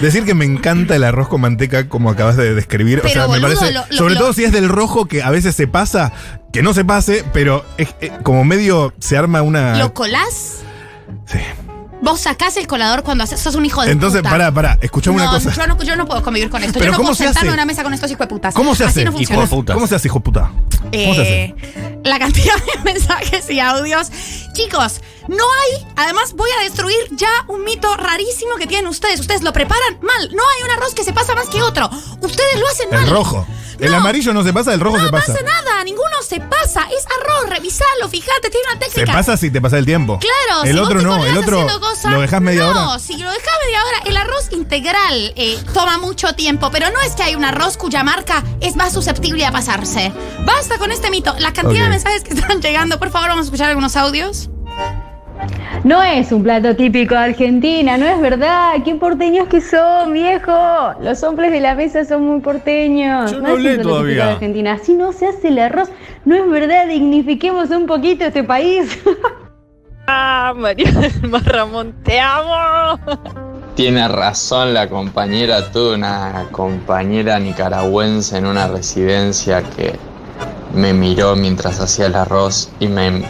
Decir 0.00 0.24
que 0.24 0.34
me 0.34 0.44
encanta 0.44 0.96
el 0.96 1.04
arroz 1.04 1.28
con 1.28 1.40
manteca, 1.40 1.88
como 1.88 2.10
acabas 2.10 2.36
de 2.36 2.54
describir. 2.54 3.00
o 3.04 3.08
sea, 3.08 3.28
me 3.28 3.40
parece. 3.40 3.72
lo- 3.72 3.84
lo- 3.90 3.96
sobre 3.96 4.14
lo- 4.14 4.20
todo 4.20 4.32
si 4.32 4.44
es 4.44 4.52
del 4.52 4.68
rojo, 4.68 5.06
que 5.06 5.22
a 5.22 5.30
veces 5.30 5.54
se 5.56 5.66
pasa, 5.66 6.12
que 6.52 6.62
no 6.62 6.74
se 6.74 6.84
pase, 6.84 7.24
pero 7.32 7.64
es, 7.78 7.94
eh, 8.00 8.12
como 8.22 8.44
medio 8.44 8.92
se 9.00 9.16
arma 9.16 9.42
una. 9.42 9.78
¿Lo 9.78 9.94
colás? 9.94 10.58
Sí. 11.26 11.38
Vos 12.04 12.18
sacás 12.18 12.56
el 12.56 12.66
colador 12.66 13.04
cuando 13.04 13.22
haces, 13.22 13.38
sos 13.38 13.54
un 13.54 13.64
hijo 13.64 13.80
de 13.84 13.92
Entonces, 13.92 14.22
puta. 14.22 14.30
pará, 14.30 14.50
pará, 14.52 14.76
escuchame 14.80 15.18
no, 15.18 15.22
una 15.22 15.32
cosa. 15.34 15.52
Yo 15.54 15.66
no, 15.68 15.80
yo 15.84 15.94
no 15.94 16.04
puedo 16.04 16.20
convivir 16.24 16.50
con 16.50 16.60
esto. 16.64 16.72
Pero 16.80 16.86
yo 16.86 16.90
no 16.90 16.96
¿cómo 16.96 17.06
puedo 17.10 17.14
se 17.14 17.24
sentarme 17.26 17.50
en 17.50 17.54
una 17.54 17.64
mesa 17.64 17.84
con 17.84 17.94
estos 17.94 18.10
hijos 18.10 18.18
de 18.18 18.26
putas. 18.26 18.54
¿Cómo 18.54 18.74
se 18.74 18.82
Así 18.82 18.90
hace? 19.00 19.04
no 19.04 19.12
funciona. 19.12 19.46
¿Cómo 19.72 19.86
se 19.86 19.94
hace, 19.94 20.08
hijo 20.08 20.18
de 20.18 20.24
puta? 20.24 20.50
¿Cómo 20.90 21.14
se 21.14 21.20
hace? 21.22 21.44
Eh, 21.44 21.54
la 22.02 22.18
cantidad 22.18 22.54
de 22.56 22.82
mensajes 22.92 23.48
y 23.50 23.60
audios. 23.60 24.10
Chicos, 24.52 25.00
no 25.28 25.44
hay. 25.44 25.86
Además, 25.96 26.32
voy 26.34 26.50
a 26.58 26.62
destruir 26.64 26.96
ya 27.12 27.30
un 27.48 27.64
mito 27.64 27.94
rarísimo 27.96 28.56
que 28.56 28.66
tienen 28.66 28.86
ustedes. 28.88 29.20
Ustedes 29.20 29.42
lo 29.42 29.52
preparan 29.52 29.98
mal. 30.02 30.30
No 30.34 30.42
hay 30.56 30.62
un 30.64 30.70
arroz 30.70 30.94
que 30.94 31.04
se 31.04 31.12
pasa 31.12 31.34
más 31.34 31.48
que 31.48 31.62
otro. 31.62 31.88
Ustedes 32.20 32.58
lo 32.60 32.68
hacen 32.68 32.90
mal. 32.90 33.04
El 33.04 33.10
rojo. 33.10 33.46
El 33.78 33.90
No. 33.90 33.96
amarillo 33.96 34.32
no 34.32 34.44
se 34.44 34.52
pasa, 34.52 34.72
el 34.74 34.80
rojo 34.80 34.96
No 34.98 35.06
se 35.06 35.10
pasa. 35.10 35.32
pasa 35.32 35.44
nada, 35.44 35.82
ninguno 35.82 36.22
se 36.24 36.38
pasa. 36.40 36.82
Es 36.96 37.04
arroz, 37.06 37.48
revisalo, 37.50 38.08
fíjate, 38.08 38.48
tiene 38.50 38.66
una 38.70 38.80
Se 38.80 38.90
técnica. 38.90 39.12
pasa 39.12 39.36
si 39.36 39.50
te 39.50 39.60
pasa 39.60 39.78
el 39.78 39.86
tiempo. 39.86 40.20
Claro, 40.20 40.62
El 40.62 40.74
si 40.74 40.78
otro 40.78 40.94
vos 40.94 41.02
te 41.02 41.08
no, 41.08 41.24
el 41.26 41.36
otro 41.38 41.66
lo 42.10 42.20
dejas 42.20 42.40
media 42.40 42.64
no, 42.72 42.90
hora. 42.92 42.98
si 43.00 43.16
lo 43.16 43.28
dejas 43.28 43.54
media 43.64 43.84
hora, 43.84 43.98
el 44.04 44.16
arroz 44.18 44.52
integral 44.52 45.32
eh, 45.34 45.58
toma 45.74 45.98
mucho 45.98 46.32
tiempo, 46.34 46.70
pero 46.70 46.90
no 46.90 47.00
es 47.00 47.12
que 47.16 47.24
hay 47.24 47.34
un 47.34 47.44
arroz 47.44 47.76
cuya 47.76 48.04
marca 48.04 48.44
es 48.60 48.76
más 48.76 48.92
susceptible 48.92 49.44
a 49.46 49.50
pasarse. 49.50 50.12
Basta 50.44 50.78
con 50.78 50.92
este 50.92 51.10
mito. 51.10 51.34
La 51.40 51.52
cantidad 51.52 51.84
de 51.84 51.88
mensajes 51.88 52.22
que 52.22 52.34
están 52.34 52.60
llegando, 52.62 53.00
por 53.00 53.10
favor, 53.10 53.30
vamos 53.30 53.44
a 53.44 53.46
escuchar 53.46 53.68
algunos 53.70 53.96
audios. 53.96 54.48
No 55.84 56.02
es 56.02 56.30
un 56.30 56.42
plato 56.42 56.76
típico 56.76 57.14
de 57.14 57.20
Argentina, 57.20 57.96
no 57.96 58.06
es 58.06 58.20
verdad. 58.20 58.74
Qué 58.84 58.94
porteños 58.94 59.48
que 59.48 59.60
son, 59.60 60.12
viejo. 60.12 60.52
Los 61.00 61.22
hombres 61.22 61.50
de 61.50 61.60
la 61.60 61.74
mesa 61.74 62.04
son 62.04 62.26
muy 62.26 62.40
porteños. 62.40 63.32
Yo 63.32 63.40
no 63.40 63.48
es 63.48 63.52
un 63.52 63.58
hablé 63.58 63.74
plato 63.74 63.88
todavía. 63.88 64.12
típico 64.12 64.26
de 64.26 64.32
Argentina. 64.32 64.72
Así 64.74 64.94
no 64.94 65.12
se 65.12 65.26
hace 65.26 65.48
el 65.48 65.58
arroz. 65.58 65.88
No 66.24 66.36
es 66.36 66.48
verdad, 66.48 66.86
dignifiquemos 66.86 67.70
un 67.70 67.86
poquito 67.86 68.24
este 68.24 68.44
país. 68.44 68.98
Ah, 70.08 70.52
María 70.56 70.90
del 70.90 71.30
Mar 71.30 71.44
Ramón, 71.44 71.94
te 72.02 72.18
amo. 72.18 72.98
Tiene 73.76 74.08
razón 74.08 74.74
la 74.74 74.88
compañera, 74.88 75.70
tuve 75.70 75.94
una 75.94 76.48
compañera 76.50 77.38
nicaragüense 77.38 78.36
en 78.36 78.46
una 78.46 78.66
residencia 78.66 79.62
que 79.62 79.96
me 80.74 80.92
miró 80.92 81.36
mientras 81.36 81.80
hacía 81.80 82.06
el 82.06 82.16
arroz 82.16 82.70
y 82.80 82.88
me, 82.88 83.22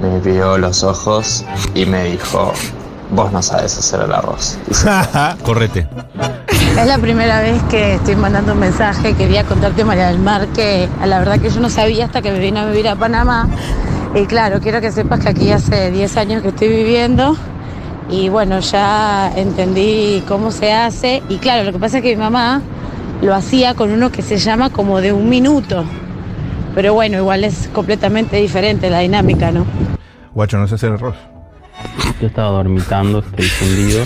me 0.00 0.20
vio 0.20 0.58
los 0.58 0.82
ojos 0.82 1.44
y 1.74 1.86
me 1.86 2.04
dijo, 2.04 2.52
vos 3.10 3.32
no 3.32 3.42
sabes 3.42 3.78
hacer 3.78 4.00
el 4.02 4.12
arroz. 4.12 4.58
Correte. 5.44 5.86
Es 6.78 6.86
la 6.86 6.98
primera 6.98 7.40
vez 7.40 7.62
que 7.70 7.94
estoy 7.94 8.16
mandando 8.16 8.52
un 8.52 8.58
mensaje. 8.58 9.14
Quería 9.14 9.44
contarte, 9.44 9.84
María 9.84 10.08
del 10.08 10.18
Mar, 10.18 10.46
que 10.48 10.88
la 11.04 11.18
verdad 11.18 11.40
que 11.40 11.48
yo 11.48 11.60
no 11.60 11.70
sabía 11.70 12.04
hasta 12.04 12.20
que 12.20 12.30
me 12.30 12.38
vine 12.38 12.60
a 12.60 12.66
vivir 12.66 12.88
a 12.88 12.96
Panamá. 12.96 13.48
Y 14.14 14.26
claro, 14.26 14.60
quiero 14.60 14.80
que 14.80 14.92
sepas 14.92 15.20
que 15.20 15.28
aquí 15.30 15.50
hace 15.50 15.90
10 15.90 16.16
años 16.16 16.42
que 16.42 16.48
estoy 16.48 16.68
viviendo. 16.68 17.36
Y 18.10 18.28
bueno, 18.28 18.60
ya 18.60 19.32
entendí 19.34 20.22
cómo 20.28 20.52
se 20.52 20.72
hace. 20.72 21.22
Y 21.28 21.38
claro, 21.38 21.64
lo 21.64 21.72
que 21.72 21.78
pasa 21.78 21.98
es 21.98 22.02
que 22.02 22.14
mi 22.14 22.22
mamá 22.22 22.60
lo 23.22 23.34
hacía 23.34 23.74
con 23.74 23.90
uno 23.90 24.12
que 24.12 24.22
se 24.22 24.36
llama 24.36 24.70
como 24.70 25.00
de 25.00 25.12
un 25.12 25.28
minuto. 25.28 25.84
Pero 26.74 26.92
bueno, 26.92 27.16
igual 27.16 27.42
es 27.42 27.70
completamente 27.72 28.36
diferente 28.36 28.90
la 28.90 28.98
dinámica, 28.98 29.50
¿no? 29.50 29.64
Guacho, 30.36 30.58
no 30.58 30.68
sé 30.68 30.74
hacer 30.74 30.92
arroz. 30.92 31.16
Yo 32.20 32.26
estaba 32.26 32.50
dormitando, 32.50 33.20
estoy 33.20 33.46
fundido. 33.46 34.04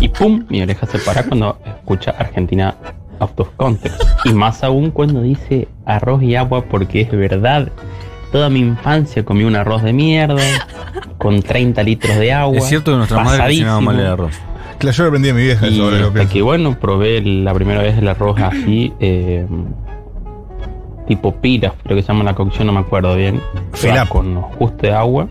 Y 0.00 0.08
pum, 0.08 0.44
mi 0.48 0.60
oreja 0.60 0.88
se 0.88 0.98
para 0.98 1.22
cuando 1.22 1.56
escucha 1.64 2.16
Argentina 2.18 2.74
out 3.20 3.38
of 3.38 3.50
context. 3.56 4.02
Y 4.24 4.32
más 4.32 4.64
aún 4.64 4.90
cuando 4.90 5.22
dice 5.22 5.68
arroz 5.84 6.20
y 6.24 6.34
agua 6.34 6.64
porque 6.64 7.02
es 7.02 7.12
verdad. 7.12 7.70
Toda 8.32 8.50
mi 8.50 8.58
infancia 8.58 9.24
comí 9.24 9.44
un 9.44 9.54
arroz 9.54 9.84
de 9.84 9.92
mierda 9.92 10.42
con 11.16 11.40
30 11.40 11.80
litros 11.84 12.16
de 12.16 12.32
agua. 12.32 12.58
Es 12.58 12.64
cierto 12.64 12.90
que 12.90 12.96
nuestra 12.96 13.22
madre 13.22 13.44
cocinaba 13.44 13.80
mal 13.80 14.00
el 14.00 14.06
arroz. 14.06 14.34
Claro, 14.78 14.96
yo 14.96 15.02
lo 15.04 15.08
aprendí 15.10 15.28
de 15.28 15.34
mi 15.34 15.42
vieja 15.42 15.68
Y 15.68 15.76
sobre 15.76 16.00
lo 16.00 16.12
que. 16.12 16.26
que 16.26 16.42
bueno, 16.42 16.76
probé 16.76 17.20
la 17.22 17.54
primera 17.54 17.82
vez 17.82 17.96
el 17.96 18.08
arroz 18.08 18.40
así, 18.40 18.92
eh, 18.98 19.46
tipo 21.06 21.36
pira, 21.36 21.72
creo 21.84 21.96
que 21.96 22.02
se 22.02 22.08
llama 22.08 22.24
la 22.24 22.34
cocción, 22.34 22.66
no 22.66 22.72
me 22.72 22.80
acuerdo 22.80 23.14
bien. 23.14 23.40
Con 24.08 24.38
ajuste 24.38 24.88
de 24.88 24.92
agua 24.92 25.28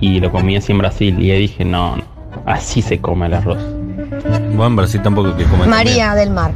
y 0.00 0.20
lo 0.20 0.30
comí 0.30 0.56
así 0.56 0.72
en 0.72 0.78
Brasil 0.78 1.18
y 1.20 1.30
ahí 1.30 1.40
dije, 1.42 1.64
no, 1.64 1.96
no, 1.96 2.04
así 2.46 2.82
se 2.82 3.00
come 3.00 3.26
el 3.26 3.34
arroz. 3.34 3.58
Bueno, 4.50 4.66
en 4.66 4.76
Brasil 4.76 5.02
tampoco 5.02 5.36
que 5.36 5.44
comen 5.44 5.68
María 5.68 6.14
del 6.14 6.30
Mar. 6.30 6.52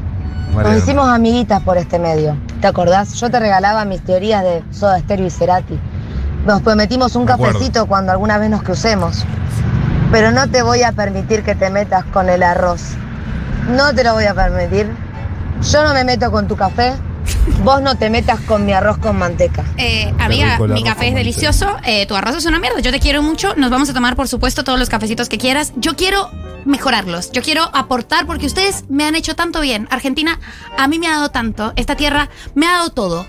María, 0.54 0.72
Nos 0.72 0.82
hicimos 0.82 1.08
amiguitas 1.08 1.62
por 1.62 1.76
este 1.78 1.98
medio. 1.98 2.36
¿Te 2.60 2.66
acordás? 2.66 3.14
Yo 3.14 3.30
te 3.30 3.40
regalaba 3.40 3.84
mis 3.84 4.02
teorías 4.02 4.42
de 4.42 4.62
Soda 4.70 4.98
Stereo 4.98 5.26
y 5.26 5.30
Cerati. 5.30 5.78
Nos 6.46 6.60
prometimos 6.62 7.16
un 7.16 7.24
Me 7.24 7.32
acuerdo. 7.32 7.54
cafecito 7.54 7.86
cuando 7.86 8.12
alguna 8.12 8.38
vez 8.38 8.50
nos 8.50 8.62
crucemos. 8.62 9.24
Pero 10.10 10.30
no 10.30 10.48
te 10.48 10.62
voy 10.62 10.82
a 10.82 10.92
permitir 10.92 11.42
que 11.42 11.54
te 11.54 11.70
metas 11.70 12.04
con 12.06 12.28
el 12.28 12.42
arroz. 12.42 12.94
No 13.74 13.94
te 13.94 14.04
lo 14.04 14.12
voy 14.12 14.24
a 14.24 14.34
permitir. 14.34 14.90
Yo 15.70 15.84
no 15.84 15.94
me 15.94 16.04
meto 16.04 16.30
con 16.30 16.46
tu 16.48 16.56
café. 16.56 16.92
Vos 17.64 17.82
no 17.82 17.96
te 17.96 18.10
metas 18.10 18.40
con 18.40 18.64
mi 18.64 18.72
arroz 18.72 18.98
con 18.98 19.18
manteca. 19.18 19.64
Eh, 19.76 20.12
amiga, 20.18 20.52
rico 20.52 20.64
el 20.64 20.72
mi 20.72 20.82
arroz 20.82 20.94
café 20.94 21.08
es 21.08 21.14
delicioso, 21.14 21.76
eh, 21.84 22.06
tu 22.06 22.14
arroz 22.14 22.36
es 22.36 22.46
una 22.46 22.58
mierda, 22.58 22.80
yo 22.80 22.90
te 22.90 23.00
quiero 23.00 23.22
mucho, 23.22 23.54
nos 23.56 23.70
vamos 23.70 23.88
a 23.90 23.94
tomar 23.94 24.16
por 24.16 24.28
supuesto 24.28 24.64
todos 24.64 24.78
los 24.78 24.88
cafecitos 24.88 25.28
que 25.28 25.38
quieras. 25.38 25.72
Yo 25.76 25.96
quiero 25.96 26.30
mejorarlos, 26.64 27.32
yo 27.32 27.42
quiero 27.42 27.68
aportar 27.74 28.26
porque 28.26 28.46
ustedes 28.46 28.84
me 28.88 29.04
han 29.04 29.14
hecho 29.14 29.34
tanto 29.34 29.60
bien. 29.60 29.88
Argentina 29.90 30.38
a 30.78 30.88
mí 30.88 30.98
me 30.98 31.06
ha 31.08 31.12
dado 31.12 31.30
tanto, 31.30 31.72
esta 31.76 31.96
tierra 31.96 32.28
me 32.54 32.66
ha 32.66 32.72
dado 32.72 32.90
todo. 32.90 33.26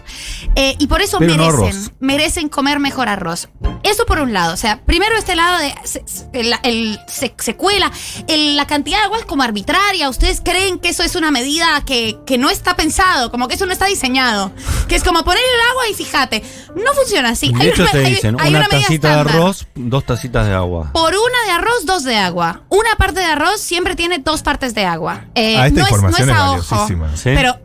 Eh, 0.56 0.75
y 0.80 0.88
por 0.88 1.02
eso 1.02 1.20
Pero 1.20 1.36
merecen, 1.36 1.92
merecen 2.00 2.50
comer 2.50 2.80
mejor 2.80 3.10
arroz. 3.10 3.50
Eso 3.84 4.06
por 4.06 4.20
un 4.20 4.32
lado, 4.34 4.54
o 4.54 4.58
sea, 4.58 4.82
primero 4.86 5.16
este 5.18 5.36
lado 5.36 5.58
de 5.60 5.74
se, 5.84 6.04
el, 6.34 6.54
el- 6.63 7.00
se, 7.08 7.34
se 7.38 7.56
cuela, 7.56 7.92
el- 8.28 8.56
la 8.56 8.66
cantidad 8.68 9.00
de 9.00 9.04
agua 9.06 9.20
es 9.20 9.25
como 9.25 9.44
arbitraria, 9.44 10.10
ustedes 10.10 10.42
creen 10.44 10.80
que 10.80 10.90
eso 10.90 11.04
es 11.04 11.16
una 11.16 11.32
medida 11.32 11.82
que, 11.86 12.18
que 12.25 12.38
no 12.38 12.50
está 12.50 12.75
pensado, 12.75 13.30
como 13.32 13.48
que 13.48 13.56
eso 13.56 13.66
no 13.66 13.74
está 13.74 13.86
diseñado, 13.88 14.52
que 14.88 14.96
es 14.96 15.04
como 15.04 15.24
poner 15.24 15.42
el 15.44 15.70
agua 15.72 15.88
y 15.90 15.94
fíjate, 15.96 16.44
no 16.75 16.94
funciona 16.94 17.30
así. 17.30 17.52
De 17.52 17.62
Hay 17.62 17.70
hecho, 17.70 17.84
una- 17.84 17.92
te 17.92 18.00
dicen 18.02 18.38
hay 18.40 18.50
una 18.56 18.68
medida 18.68 18.82
tacita 18.88 19.10
de 19.16 19.20
arroz, 19.22 19.68
dos 19.75 20.06
tacitas 20.06 20.48
de 20.48 20.54
agua. 20.54 20.92
Por 20.94 21.13
una 21.13 21.44
de 21.46 21.52
arroz, 21.52 21.86
dos 21.86 22.04
de 22.04 22.16
agua. 22.16 22.62
Una 22.70 22.96
parte 22.98 23.20
de 23.25 23.32
arroz 23.32 23.60
siempre 23.62 23.96
tiene 23.96 24.20
dos 24.20 24.42
partes 24.44 24.74
de 24.75 24.86
agua. 24.86 25.25
Eh, 25.36 25.58
Ah, 25.58 25.68
esta 25.68 25.80
no, 25.82 25.86
es, 25.86 25.92
no 25.92 25.98
información 25.98 26.30
es 26.30 26.36
es 26.36 26.42
a 26.42 26.51
ojo. 26.51 26.60
valiosísima. 26.75 27.18
¿Sí? 27.18 27.32
Pero 27.36 27.60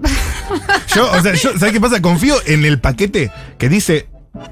Yo, 0.94 1.10
o 1.10 1.20
sea, 1.22 1.34
yo, 1.34 1.52
¿sabes 1.58 1.72
qué 1.72 1.80
pasa? 1.80 2.00
Confío 2.00 2.36
en 2.46 2.64
el 2.64 2.80
paquete 2.80 3.30
que 3.58 3.68
dice 3.68 4.08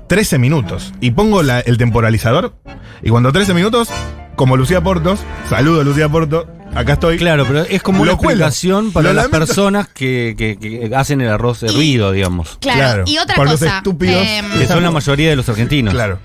13 0.08 0.38
minutos 0.38 0.92
y 1.00 1.12
pongo 1.12 1.42
la- 1.42 1.60
el 1.60 1.78
temporalizador 1.78 2.56
y 3.02 3.10
cuando 3.10 3.32
13 3.32 3.54
minutos, 3.54 3.88
como 4.34 4.56
Lucía 4.56 4.80
Portos, 4.82 5.20
saludo 5.48 5.84
Lucía 5.84 6.08
Porto, 6.08 6.48
acá 6.76 6.92
estoy. 6.94 7.16
Claro, 7.18 7.44
pero 7.46 7.62
es 7.62 7.82
como 7.82 8.04
Lo 8.04 8.12
una 8.12 8.18
cuelo. 8.18 8.30
explicación 8.46 8.92
para 8.92 9.12
las 9.12 9.28
personas 9.28 9.88
que, 9.88 10.34
que- 10.36 10.58
que 10.58 10.90
hacen 10.94 11.20
el 11.20 11.28
arroz 11.28 11.62
hervido, 11.62 12.12
digamos. 12.12 12.58
Claro, 12.60 12.78
Claro, 12.78 13.04
y 13.06 13.18
otra 13.18 13.36
los 13.44 13.52
cosa. 13.60 13.78
estúpidos. 13.78 14.22
em, 14.26 14.50
Que 14.58 14.66
son 14.66 14.82
la 14.82 14.90
mayoría 14.90 15.30
de 15.30 15.36
los 15.36 15.48
argentinos. 15.48 15.94
Claro. 15.94 16.18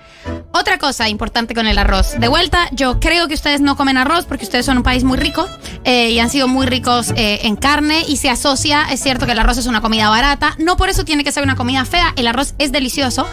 Otra 0.54 0.78
cosa 0.78 1.10
importante 1.10 1.56
con 1.56 1.66
el 1.66 1.80
arroz. 1.80 2.20
De 2.20 2.28
vuelta, 2.28 2.68
yo 2.74 3.00
creo 3.00 3.28
que 3.28 3.34
ustedes 3.34 3.60
no 3.62 3.76
comen 3.76 3.98
arroz 3.98 4.26
porque 4.26 4.44
ustedes 4.46 4.66
son 4.66 4.78
un 4.78 4.84
país 4.84 5.04
muy 5.04 5.18
rico 5.18 5.48
eh, 5.84 6.12
y 6.12 6.20
han 6.20 6.30
sido 6.30 6.48
muy 6.48 6.68
ricos 6.68 7.12
eh, 7.16 7.40
en 7.44 7.56
carne 7.56 8.04
y 8.08 8.18
se 8.18 8.30
asocia, 8.30 8.86
es 8.92 9.02
cierto 9.02 9.26
que 9.26 9.32
el 9.32 9.40
arroz 9.40 9.58
es 9.58 9.66
una 9.66 9.82
comida 9.82 10.10
barata, 10.10 10.56
no 10.60 10.78
por 10.78 10.90
eso 10.90 11.06
tiene 11.06 11.24
que 11.24 11.32
ser 11.32 11.42
una 11.44 11.56
comida 11.56 11.86
fea, 11.86 12.14
el 12.18 12.28
arroz 12.28 12.54
es 12.60 12.72
delicioso. 12.72 13.26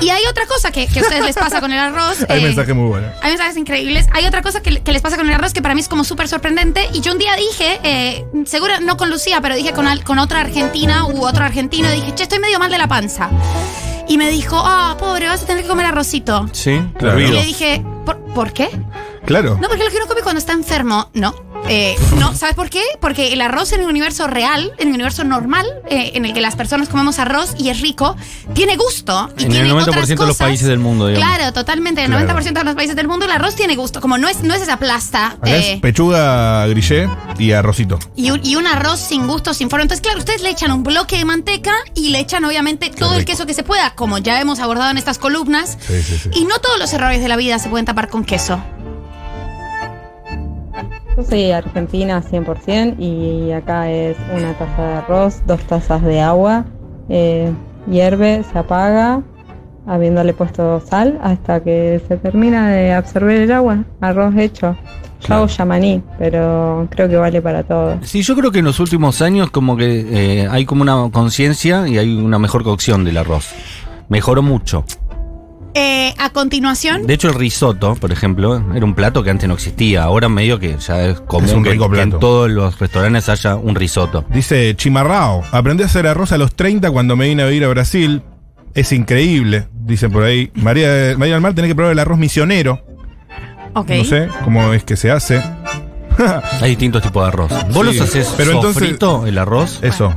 Y 0.00 0.08
hay 0.10 0.22
otra 0.30 0.46
cosa 0.46 0.70
que, 0.70 0.86
que 0.86 1.00
a 1.00 1.02
ustedes 1.02 1.24
les 1.24 1.36
pasa 1.36 1.60
con 1.60 1.72
el 1.72 1.78
arroz. 1.78 2.24
Hay 2.28 2.40
eh, 2.40 2.44
mensajes 2.44 2.74
muy 2.74 2.88
buenos. 2.88 3.10
hay 3.22 3.30
mensajes 3.30 3.56
increíbles. 3.56 4.06
Hay 4.12 4.24
otra 4.26 4.40
cosa 4.42 4.60
que, 4.62 4.80
que 4.80 4.92
les 4.92 5.02
pasa 5.02 5.16
con 5.16 5.28
el 5.28 5.34
arroz 5.34 5.52
que 5.52 5.62
para 5.62 5.74
mí 5.74 5.80
es 5.80 5.88
como 5.88 6.04
súper 6.04 6.28
sorprendente. 6.28 6.88
Y 6.94 7.00
yo 7.00 7.12
un 7.12 7.18
día 7.18 7.34
dije, 7.36 7.80
eh, 7.82 8.24
seguro 8.46 8.74
no 8.80 8.96
con 8.96 9.10
Lucía, 9.10 9.40
pero 9.40 9.54
dije 9.56 9.72
con, 9.72 9.86
al- 9.86 10.04
con 10.04 10.18
otra 10.18 10.40
argentina 10.40 11.04
u 11.06 11.24
otro 11.26 11.44
argentino, 11.44 11.90
dije, 11.90 12.14
che, 12.14 12.22
estoy 12.22 12.38
medio 12.38 12.58
mal 12.58 12.70
de 12.70 12.78
la 12.78 12.88
panza. 12.88 13.30
Y 14.08 14.16
me 14.18 14.28
dijo, 14.30 14.60
ah, 14.64 14.96
pobre, 14.98 15.28
vas 15.28 15.42
a 15.42 15.46
tener 15.46 15.62
que 15.62 15.68
comer 15.68 15.86
arrocito. 15.86 16.48
Sí, 16.52 16.80
Claro. 16.98 17.20
Y 17.20 17.28
le 17.28 17.44
dije, 17.44 17.82
¿por, 18.04 18.18
¿por 18.34 18.52
qué? 18.52 18.68
Claro. 19.26 19.58
No, 19.60 19.68
porque 19.68 19.84
uno 19.96 20.06
come 20.06 20.22
cuando 20.22 20.38
está 20.38 20.52
enfermo, 20.52 21.08
no. 21.14 21.34
Eh, 21.68 21.94
no, 22.18 22.34
¿sabes 22.34 22.54
por 22.56 22.70
qué? 22.70 22.82
Porque 23.02 23.34
el 23.34 23.40
arroz 23.42 23.72
en 23.74 23.80
el 23.80 23.86
universo 23.86 24.26
real, 24.26 24.72
en 24.78 24.88
el 24.88 24.94
universo 24.94 25.24
normal, 25.24 25.66
eh, 25.90 26.12
en 26.14 26.24
el 26.24 26.32
que 26.32 26.40
las 26.40 26.56
personas 26.56 26.88
comemos 26.88 27.18
arroz 27.18 27.54
y 27.58 27.68
es 27.68 27.80
rico, 27.82 28.16
tiene 28.54 28.76
gusto. 28.76 29.28
Y 29.36 29.44
En 29.44 29.52
el 29.52 29.64
tiene 29.64 29.70
90% 29.74 29.88
otras 29.90 30.08
de 30.08 30.16
los 30.26 30.36
países 30.38 30.66
del 30.66 30.78
mundo, 30.78 31.06
digamos. 31.06 31.28
Claro, 31.36 31.52
totalmente. 31.52 32.02
En 32.02 32.12
el 32.14 32.24
Claro. 32.24 32.40
90% 32.40 32.60
de 32.60 32.64
los 32.64 32.74
países 32.74 32.96
del 32.96 33.08
mundo 33.08 33.26
el 33.26 33.30
arroz 33.30 33.54
tiene 33.56 33.76
gusto. 33.76 34.00
Como 34.00 34.16
no 34.16 34.26
es, 34.26 34.42
no 34.42 34.54
es 34.54 34.62
esa 34.62 34.78
plasta. 34.78 35.26
Acá 35.32 35.50
eh, 35.50 35.74
es 35.74 35.80
pechuga 35.80 36.66
grillé 36.66 37.08
y 37.38 37.52
arrocito. 37.52 37.98
y, 38.16 38.30
un, 38.30 38.40
y 38.42 38.56
un 38.56 38.66
arroz 38.66 38.98
sin 38.98 39.26
gusto, 39.26 39.52
sin 39.52 39.68
forma. 39.68 39.82
Entonces, 39.82 40.02
claro, 40.02 40.18
ustedes 40.18 40.40
le 40.42 40.48
echan 40.50 40.72
un 40.72 40.82
bloque 40.82 41.18
de 41.18 41.26
manteca 41.26 41.74
y 41.94 42.08
le 42.08 42.20
echan, 42.20 42.42
obviamente, 42.46 42.88
todo 42.90 43.14
el 43.16 43.26
queso 43.26 43.44
que 43.44 43.52
se 43.54 43.62
pueda, 43.64 43.94
como 43.94 44.16
ya 44.16 44.40
hemos 44.40 44.60
abordado 44.60 44.90
en 44.90 44.96
estas 44.98 45.18
columnas. 45.18 45.76
Sí, 45.86 46.02
sí, 46.02 46.18
sí. 46.22 46.30
Y 46.32 46.44
no 46.46 46.58
todos 46.58 46.78
los 46.78 46.90
errores 46.94 47.20
de 47.20 47.28
la 47.28 47.36
vida 47.36 47.58
se 47.58 47.68
pueden 47.68 47.84
tapar 47.84 48.08
con 48.08 48.24
queso. 48.24 48.60
Yo 51.20 51.26
soy 51.26 51.50
argentina 51.50 52.22
100% 52.22 52.98
y 52.98 53.52
acá 53.52 53.90
es 53.90 54.16
una 54.34 54.54
taza 54.54 54.82
de 54.82 54.92
arroz, 54.94 55.42
dos 55.46 55.60
tazas 55.64 56.02
de 56.02 56.22
agua, 56.22 56.64
eh, 57.10 57.52
hierve, 57.86 58.42
se 58.50 58.58
apaga, 58.58 59.22
habiéndole 59.86 60.32
puesto 60.32 60.80
sal 60.80 61.18
hasta 61.22 61.62
que 61.62 62.00
se 62.08 62.16
termina 62.16 62.70
de 62.70 62.94
absorber 62.94 63.42
el 63.42 63.52
agua, 63.52 63.84
arroz 64.00 64.34
hecho. 64.38 64.74
Yo 65.20 65.34
hago 65.34 65.46
yamaní, 65.46 66.02
pero 66.18 66.88
creo 66.90 67.06
que 67.06 67.16
vale 67.16 67.42
para 67.42 67.64
todo. 67.64 67.98
Sí, 68.00 68.22
yo 68.22 68.34
creo 68.34 68.50
que 68.50 68.60
en 68.60 68.64
los 68.64 68.80
últimos 68.80 69.20
años 69.20 69.50
como 69.50 69.76
que 69.76 70.06
eh, 70.42 70.48
hay 70.50 70.64
como 70.64 70.80
una 70.80 71.10
conciencia 71.12 71.86
y 71.86 71.98
hay 71.98 72.16
una 72.16 72.38
mejor 72.38 72.62
cocción 72.62 73.04
del 73.04 73.18
arroz. 73.18 73.50
Mejoró 74.08 74.40
mucho. 74.42 74.86
Eh, 75.74 76.12
a 76.18 76.30
continuación, 76.30 77.06
De 77.06 77.14
hecho, 77.14 77.28
el 77.28 77.34
risotto, 77.34 77.94
por 77.94 78.10
ejemplo, 78.10 78.60
era 78.74 78.84
un 78.84 78.94
plato 78.94 79.22
que 79.22 79.30
antes 79.30 79.48
no 79.48 79.54
existía. 79.54 80.02
Ahora 80.02 80.28
medio 80.28 80.58
que 80.58 80.76
ya 80.78 81.04
es 81.04 81.20
común 81.20 81.48
Es 81.48 81.54
un 81.54 81.62
que, 81.62 81.70
rico 81.70 81.88
que 81.90 82.00
en 82.02 82.10
todos 82.18 82.50
los 82.50 82.78
restaurantes 82.78 83.28
haya 83.28 83.54
un 83.54 83.74
risotto. 83.76 84.24
Dice 84.30 84.74
Chimarrao, 84.76 85.44
aprendí 85.52 85.84
a 85.84 85.86
hacer 85.86 86.06
arroz 86.08 86.32
a 86.32 86.38
los 86.38 86.54
30 86.56 86.90
cuando 86.90 87.14
me 87.16 87.28
vine 87.28 87.42
a 87.42 87.46
vivir 87.46 87.64
a 87.64 87.68
Brasil. 87.68 88.22
Es 88.74 88.92
increíble, 88.92 89.68
dicen 89.84 90.10
por 90.10 90.24
ahí. 90.24 90.50
María, 90.54 91.14
María 91.16 91.34
del 91.34 91.40
Mar, 91.42 91.54
tenés 91.54 91.68
que 91.70 91.74
probar 91.76 91.92
el 91.92 91.98
arroz 92.00 92.18
misionero. 92.18 92.80
ok. 93.74 93.90
No 93.90 94.04
sé 94.04 94.28
cómo 94.44 94.72
es 94.72 94.82
que 94.84 94.96
se 94.96 95.10
hace. 95.12 95.40
Hay 96.60 96.70
distintos 96.70 97.02
tipos 97.02 97.22
de 97.22 97.28
arroz. 97.28 97.50
¿Vos 97.72 97.86
Sí, 97.88 97.96
los 97.96 98.00
haces 98.00 98.34
pero 98.36 98.52
entonces- 98.52 98.82
sofrito, 98.82 99.26
el 99.26 99.38
arroz? 99.38 99.78
Eso. 99.82 100.14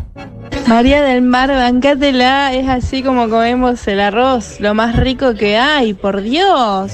María 0.68 1.04
del 1.04 1.22
Mar, 1.22 1.50
bancátela, 1.50 2.54
es 2.54 2.68
así 2.68 3.04
como 3.04 3.30
comemos 3.30 3.86
el 3.88 4.00
arroz, 4.00 4.60
lo 4.60 4.74
más 4.74 4.96
rico 4.96 5.34
que 5.36 5.58
hay, 5.58 5.94
por 5.94 6.22
Dios. 6.22 6.92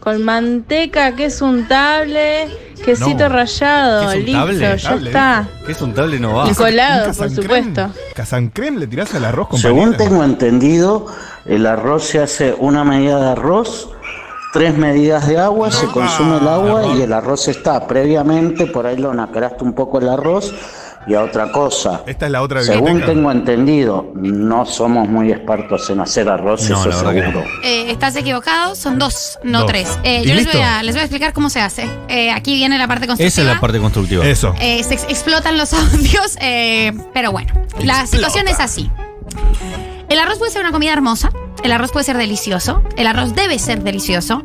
Con 0.00 0.24
manteca, 0.24 1.14
queso 1.14 1.44
untable, 1.46 2.48
quesito 2.84 3.28
No. 3.28 3.28
rallado, 3.28 4.00
¿Queso 4.12 4.16
listo, 4.18 4.32
untable? 4.32 4.58
ya 4.58 4.72
Untable. 4.74 5.06
está. 5.10 5.48
Que 5.66 5.72
es 5.72 5.82
un 5.82 5.94
table 5.94 6.18
no 6.20 6.34
va. 6.34 6.50
Y 6.50 6.54
colado, 6.54 7.06
por 7.06 7.16
casancrem. 7.16 7.42
supuesto. 7.64 7.94
¿Casancrem 8.14 8.76
le 8.78 8.86
tirás 8.86 9.14
al 9.14 9.24
arroz, 9.26 9.48
Según 9.60 9.90
compañera? 9.90 10.04
tengo 10.10 10.24
entendido, 10.24 11.06
el 11.46 11.66
arroz 11.66 12.04
se 12.04 12.18
hace 12.20 12.54
una 12.58 12.82
medida 12.84 13.20
de 13.20 13.28
arroz, 13.32 13.90
tres 14.52 14.74
medidas 14.76 15.26
de 15.28 15.38
agua, 15.38 15.70
se 15.70 15.86
consume 15.86 16.38
el 16.38 16.48
agua 16.48 16.86
y 16.96 17.02
el 17.02 17.12
arroz 17.12 17.48
está. 17.48 17.86
Previamente, 17.86 18.66
por 18.66 18.86
ahí 18.86 18.96
lo 18.96 19.12
nacraste 19.14 19.64
un 19.64 19.74
poco 19.74 19.98
el 19.98 20.08
arroz 20.08 20.54
y 21.06 21.14
a 21.14 21.22
otra 21.22 21.50
cosa. 21.50 22.02
Esta 22.06 22.26
es 22.26 22.32
la 22.32 22.42
otra 22.42 22.62
Según 22.62 22.84
biblioteca. 22.84 23.12
tengo 23.14 23.30
entendido, 23.32 24.12
no 24.14 24.66
somos 24.66 25.08
muy 25.08 25.32
expertos 25.32 25.88
en 25.90 26.00
hacer 26.00 26.28
arroz, 26.28 26.68
No, 26.68 26.76
eso 26.80 26.88
la 26.88 26.96
verdad 26.96 27.12
que 27.14 27.20
seguro. 27.32 27.44
Eh, 27.64 27.90
estás 27.90 28.16
equivocado, 28.16 28.74
son 28.74 28.98
dos, 28.98 29.38
no 29.42 29.60
Dos. 29.60 29.68
tres. 29.68 29.98
Eh, 30.04 30.20
¿Y 30.24 30.28
yo 30.28 30.34
les 30.34 30.44
listo? 30.44 30.58
voy, 30.58 30.66
a, 30.66 30.82
les 30.82 30.94
voy 30.94 31.00
a 31.00 31.04
explicar 31.04 31.32
cómo 31.32 31.48
se 31.50 31.60
hace. 31.60 31.88
Eh, 32.08 32.30
aquí 32.30 32.54
viene 32.54 32.76
la 32.78 32.86
parte 32.86 33.04
Esa 33.04 33.12
constructiva. 33.14 33.48
es 33.48 33.54
la 33.54 33.60
parte 33.60 33.78
constructiva. 33.78 34.26
Eso. 34.26 34.54
Eh, 34.60 34.82
se 34.84 34.94
ex- 34.94 35.04
explotan 35.08 35.56
los 35.58 35.72
audios, 35.74 36.36
eh, 36.40 36.92
pero 37.14 37.32
bueno, 37.32 37.52
la 37.82 38.06
situación 38.06 38.46
es 38.48 38.60
así. 38.60 38.90
El 40.10 40.18
arroz 40.18 40.38
puede 40.38 40.50
ser 40.50 40.62
una 40.62 40.72
comida 40.72 40.92
hermosa, 40.92 41.30
el 41.62 41.70
arroz 41.70 41.92
puede 41.92 42.04
ser 42.04 42.16
delicioso, 42.16 42.82
el 42.96 43.06
arroz 43.06 43.32
debe 43.36 43.60
ser 43.60 43.84
delicioso. 43.84 44.42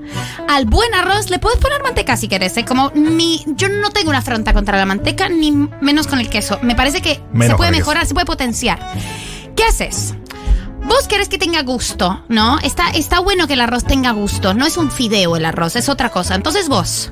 Al 0.48 0.65
buen 0.65 0.93
arroz 0.93 1.31
le 1.31 1.39
puedes 1.39 1.60
poner 1.60 1.81
manteca 1.81 2.15
si 2.17 2.27
querés, 2.27 2.55
¿eh? 2.57 2.65
como 2.65 2.91
ni 2.93 3.43
yo 3.48 3.67
no 3.67 3.89
tengo 3.89 4.10
una 4.10 4.19
afronta 4.19 4.53
contra 4.53 4.77
la 4.77 4.86
manteca 4.86 5.27
ni 5.27 5.51
menos 5.51 6.05
con 6.05 6.19
el 6.19 6.29
queso. 6.29 6.60
Me 6.62 6.75
parece 6.75 7.01
que 7.01 7.19
Menos 7.34 7.53
se 7.53 7.57
puede 7.57 7.72
mejorar, 7.72 8.05
se 8.05 8.13
puede 8.13 8.27
potenciar. 8.27 8.79
¿Qué 9.55 9.63
haces? 9.63 10.13
Vos 10.84 11.07
querés 11.07 11.29
que 11.29 11.39
tenga 11.39 11.63
gusto, 11.63 12.24
¿no? 12.29 12.60
Está, 12.60 12.91
está 12.91 13.19
bueno 13.19 13.48
que 13.48 13.53
el 13.53 13.62
arroz 13.62 13.86
tenga 13.86 14.12
gusto. 14.12 14.53
No 14.53 14.67
es 14.67 14.77
un 14.77 14.91
fideo 14.91 15.36
el 15.36 15.45
arroz, 15.45 15.75
es 15.75 15.89
otra 15.89 16.10
cosa. 16.10 16.36
Entonces 16.36 16.69
vos 16.69 17.12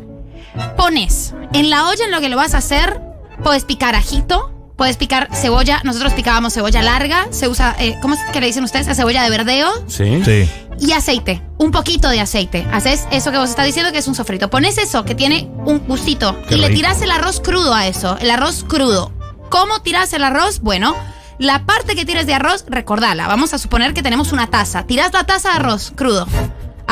pones 0.78 1.34
en 1.54 1.72
la 1.72 1.88
olla 1.88 2.06
en 2.06 2.12
lo 2.12 2.22
que 2.22 2.30
lo 2.30 2.38
vas 2.38 2.54
a 2.54 2.60
hacer, 2.60 3.02
puedes 3.44 3.66
picar 3.66 3.96
ajito, 3.96 4.53
puedes 4.76 4.98
picar 4.98 5.30
cebolla. 5.34 5.82
Nosotros 5.84 6.14
picábamos 6.14 6.54
cebolla 6.54 6.82
larga, 6.82 7.28
se 7.32 7.48
usa, 7.48 7.76
eh, 7.80 7.98
¿cómo 8.02 8.16
es 8.16 8.20
que 8.32 8.40
le 8.42 8.48
dicen 8.48 8.64
ustedes? 8.64 8.88
A 8.88 8.96
cebolla 8.96 9.24
de 9.24 9.30
verdeo 9.30 9.72
Sí. 9.88 10.22
Sí. 10.26 10.50
y 10.80 10.92
aceite, 10.94 11.42
un 11.58 11.72
poquito 11.72 12.10
de 12.10 12.20
aceite. 12.20 12.68
Haces 12.72 13.08
eso 13.12 13.32
que 13.32 13.38
vos 13.38 13.50
estás 13.50 13.66
diciendo 13.66 13.92
que 13.92 14.00
es 14.00 14.08
un 14.08 14.16
sofrito. 14.16 14.50
Pones 14.50 14.78
eso 14.78 15.06
que 15.06 15.16
tiene 15.16 15.50
un 15.66 15.80
gustito 15.88 16.36
Qué 16.48 16.56
y 16.56 16.58
le 16.60 16.70
tirás 16.70 17.02
el 17.02 17.12
arroz 17.12 17.40
crudo 17.40 17.74
a 17.74 17.88
eso, 17.88 18.18
el 18.20 18.30
arroz 18.32 18.64
crudo. 18.68 19.12
¿Cómo 19.50 19.82
tirás 19.82 20.12
el 20.14 20.24
arroz? 20.24 20.62
Bueno, 20.62 20.96
la 21.38 21.66
parte 21.66 21.96
que 21.96 22.06
tires 22.06 22.26
de 22.26 22.34
arroz, 22.34 22.66
recordala. 22.68 23.28
Vamos 23.28 23.54
a 23.54 23.60
suponer 23.60 23.94
que 23.94 24.02
tenemos 24.02 24.32
una 24.32 24.48
taza. 24.48 24.84
Tirás 24.88 25.14
la 25.14 25.26
taza 25.26 25.50
de 25.50 25.56
arroz 25.58 25.92
crudo. 25.96 26.28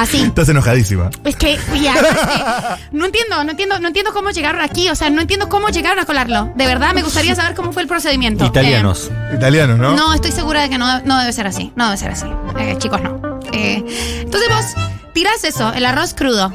Así. 0.01 0.22
Estás 0.22 0.50
enojadísima. 0.50 1.12
Es 1.24 1.36
que, 1.36 1.60
ya, 1.81 1.93
es 1.93 2.01
que 2.01 2.86
no 2.91 3.05
entiendo, 3.05 3.43
no 3.43 3.51
entiendo, 3.51 3.79
no 3.79 3.88
entiendo 3.88 4.12
cómo 4.13 4.31
llegaron 4.31 4.62
aquí, 4.62 4.89
o 4.89 4.96
sea, 4.96 5.10
no 5.12 5.22
entiendo 5.22 5.48
cómo 5.48 5.70
llegaron 5.70 6.00
a 6.00 6.05
colarlo. 6.05 6.51
De 6.55 6.65
verdad, 6.65 6.93
me 6.93 7.03
gustaría 7.03 7.36
saber 7.36 7.53
cómo 7.55 7.72
fue 7.72 7.84
el 7.84 7.88
procedimiento. 7.88 8.43
Italianos. 8.46 9.12
Italianos, 9.34 9.77
Eh, 9.77 9.81
¿no? 9.81 9.96
¿no? 9.96 10.13
estoy 10.15 10.31
segura 10.31 10.62
de 10.62 10.70
que 10.70 10.77
no, 10.79 11.01
no 11.01 11.20
debe 11.20 11.31
ser 11.34 11.46
así. 11.46 11.72
No 11.75 11.86
debe 11.86 11.98
ser 11.98 12.12
así. 12.12 12.25
Eh, 12.60 12.75
chicos, 12.79 13.00
no. 13.01 13.39
Eh, 13.53 13.84
entonces 14.22 14.50
vos 14.50 14.65
tirás 15.13 15.43
eso, 15.43 15.72
el 15.74 15.86
arroz 15.86 16.13
crudo. 16.15 16.51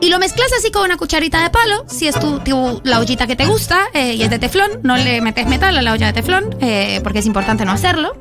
Y 0.00 0.08
lo 0.08 0.18
mezclas 0.18 0.48
así 0.58 0.70
con 0.70 0.84
una 0.84 0.96
cucharita 0.96 1.42
de 1.42 1.50
palo, 1.50 1.84
si 1.88 2.06
es 2.06 2.18
tu, 2.18 2.38
tu- 2.40 2.80
la 2.84 3.00
ollita 3.00 3.26
que 3.26 3.36
te 3.36 3.44
gusta 3.46 3.80
eh, 3.92 4.14
y 4.14 4.22
es 4.22 4.30
de 4.30 4.38
teflón, 4.38 4.70
no 4.82 4.96
le 4.96 5.20
metes 5.20 5.46
metal 5.46 5.76
a 5.76 5.82
la 5.82 5.92
olla 5.92 6.06
de 6.06 6.12
teflón, 6.14 6.54
eh, 6.60 7.00
porque 7.02 7.18
es 7.18 7.26
importante 7.26 7.64
no 7.64 7.72
hacerlo. 7.72 8.12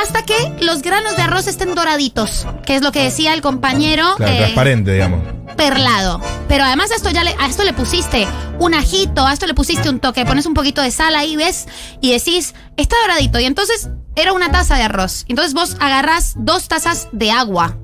Hasta 0.00 0.22
que 0.24 0.34
los 0.60 0.82
granos 0.82 1.16
de 1.16 1.22
arroz 1.22 1.46
estén 1.46 1.74
doraditos, 1.74 2.46
que 2.64 2.76
es 2.76 2.82
lo 2.82 2.92
que 2.92 3.02
decía 3.02 3.34
el 3.34 3.42
compañero. 3.42 4.14
Claro, 4.16 4.32
eh, 4.32 4.38
transparente, 4.38 4.92
digamos. 4.92 5.20
perlado. 5.56 6.20
Pero 6.48 6.64
además 6.64 6.90
a 6.90 6.96
esto 6.96 7.10
ya 7.10 7.24
le, 7.24 7.34
a 7.38 7.46
esto 7.46 7.64
le 7.64 7.72
pusiste 7.72 8.26
un 8.58 8.74
ajito, 8.74 9.26
a 9.26 9.32
esto 9.32 9.46
le 9.46 9.54
pusiste 9.54 9.88
un 9.90 10.00
toque, 10.00 10.24
pones 10.24 10.46
un 10.46 10.54
poquito 10.54 10.82
de 10.82 10.90
sal 10.90 11.14
ahí, 11.14 11.36
¿ves? 11.36 11.66
Y 12.00 12.12
decís, 12.12 12.54
está 12.76 12.96
doradito. 13.02 13.38
Y 13.38 13.44
entonces 13.44 13.88
era 14.16 14.32
una 14.32 14.50
taza 14.50 14.76
de 14.76 14.82
arroz. 14.82 15.24
Entonces 15.28 15.54
vos 15.54 15.76
agarrás 15.80 16.34
dos 16.36 16.68
tazas 16.68 17.08
de 17.12 17.30
agua 17.30 17.76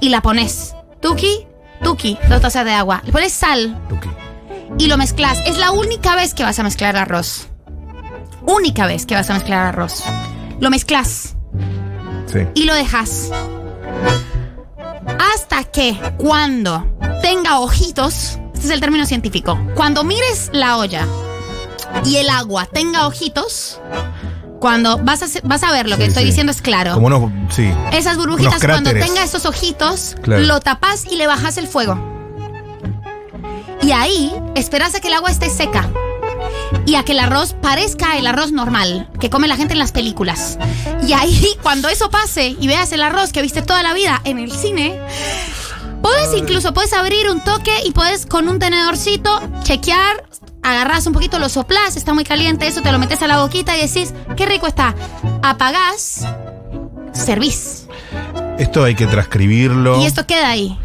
y 0.00 0.08
la 0.08 0.22
pones. 0.22 0.74
Tuki, 1.00 1.46
tuki, 1.82 2.18
dos 2.28 2.40
tazas 2.40 2.64
de 2.64 2.72
agua. 2.72 3.02
Le 3.04 3.12
pones 3.12 3.32
sal. 3.32 3.78
Y 4.78 4.86
lo 4.88 4.96
mezclas. 4.96 5.42
Es 5.46 5.58
la 5.58 5.70
única 5.70 6.16
vez 6.16 6.34
que 6.34 6.42
vas 6.42 6.58
a 6.58 6.62
mezclar 6.62 6.96
arroz. 6.96 7.48
Única 8.42 8.86
vez 8.86 9.06
que 9.06 9.14
vas 9.14 9.30
a 9.30 9.34
mezclar 9.34 9.66
arroz. 9.66 10.02
Lo 10.60 10.70
mezclas 10.70 11.35
Sí. 12.26 12.40
y 12.54 12.64
lo 12.64 12.74
dejas. 12.74 13.30
Hasta 15.34 15.64
que 15.64 15.98
cuando 16.18 16.84
tenga 17.22 17.60
ojitos, 17.60 18.38
este 18.54 18.66
es 18.66 18.70
el 18.70 18.80
término 18.80 19.06
científico, 19.06 19.58
cuando 19.74 20.04
mires 20.04 20.50
la 20.52 20.76
olla 20.78 21.06
y 22.04 22.16
el 22.16 22.28
agua 22.28 22.66
tenga 22.66 23.06
ojitos, 23.06 23.80
cuando 24.60 24.98
vas 24.98 25.22
a, 25.22 25.26
vas 25.44 25.62
a 25.62 25.70
ver 25.72 25.88
lo 25.88 25.96
que 25.96 26.04
Sí, 26.04 26.08
estoy 26.08 26.22
sí. 26.24 26.28
diciendo 26.30 26.50
es 26.52 26.62
claro. 26.62 26.94
Como 26.94 27.06
unos. 27.06 27.30
Sí. 27.54 27.70
Esas 27.92 28.16
burbujitas, 28.16 28.60
cuando 28.64 28.90
tenga 28.90 29.22
esos 29.22 29.46
ojitos, 29.46 30.16
Claro. 30.22 30.42
lo 30.42 30.60
tapas 30.60 31.04
y 31.06 31.16
le 31.16 31.26
bajas 31.26 31.56
el 31.58 31.68
fuego. 31.68 31.98
Y 33.82 33.92
ahí 33.92 34.34
esperas 34.54 34.94
a 34.94 35.00
que 35.00 35.08
el 35.08 35.14
agua 35.14 35.30
esté 35.30 35.48
seca. 35.50 35.88
Y 36.86 36.94
a 36.94 37.04
que 37.04 37.12
el 37.12 37.20
arroz 37.20 37.54
parezca 37.60 38.16
el 38.16 38.26
arroz 38.26 38.52
normal 38.52 39.08
que 39.20 39.30
come 39.30 39.48
la 39.48 39.56
gente 39.56 39.72
en 39.72 39.78
las 39.78 39.92
películas. 39.92 40.58
Y 41.06 41.12
ahí, 41.12 41.48
cuando 41.62 41.88
eso 41.88 42.10
pase 42.10 42.56
y 42.58 42.66
veas 42.66 42.92
el 42.92 43.02
arroz 43.02 43.32
que 43.32 43.42
viste 43.42 43.62
toda 43.62 43.82
la 43.82 43.94
vida 43.94 44.20
en 44.24 44.38
el 44.38 44.52
cine, 44.52 45.00
puedes 46.02 46.34
incluso, 46.36 46.72
puedes 46.74 46.92
abrir 46.92 47.28
un 47.30 47.40
toque 47.40 47.72
y 47.84 47.92
puedes 47.92 48.26
con 48.26 48.48
un 48.48 48.58
tenedorcito 48.58 49.40
chequear, 49.62 50.28
agarras 50.62 51.06
un 51.06 51.12
poquito, 51.12 51.38
lo 51.38 51.48
soplás, 51.48 51.96
está 51.96 52.12
muy 52.14 52.24
caliente, 52.24 52.66
eso 52.66 52.82
te 52.82 52.92
lo 52.92 52.98
metes 52.98 53.22
a 53.22 53.26
la 53.26 53.42
boquita 53.42 53.76
y 53.76 53.86
decís, 53.86 54.12
qué 54.36 54.46
rico 54.46 54.66
está. 54.66 54.94
Apagás, 55.42 56.26
servís. 57.12 57.86
Esto 58.58 58.84
hay 58.84 58.94
que 58.94 59.06
transcribirlo. 59.06 60.00
Y 60.00 60.06
esto 60.06 60.26
queda 60.26 60.50
ahí. 60.50 60.78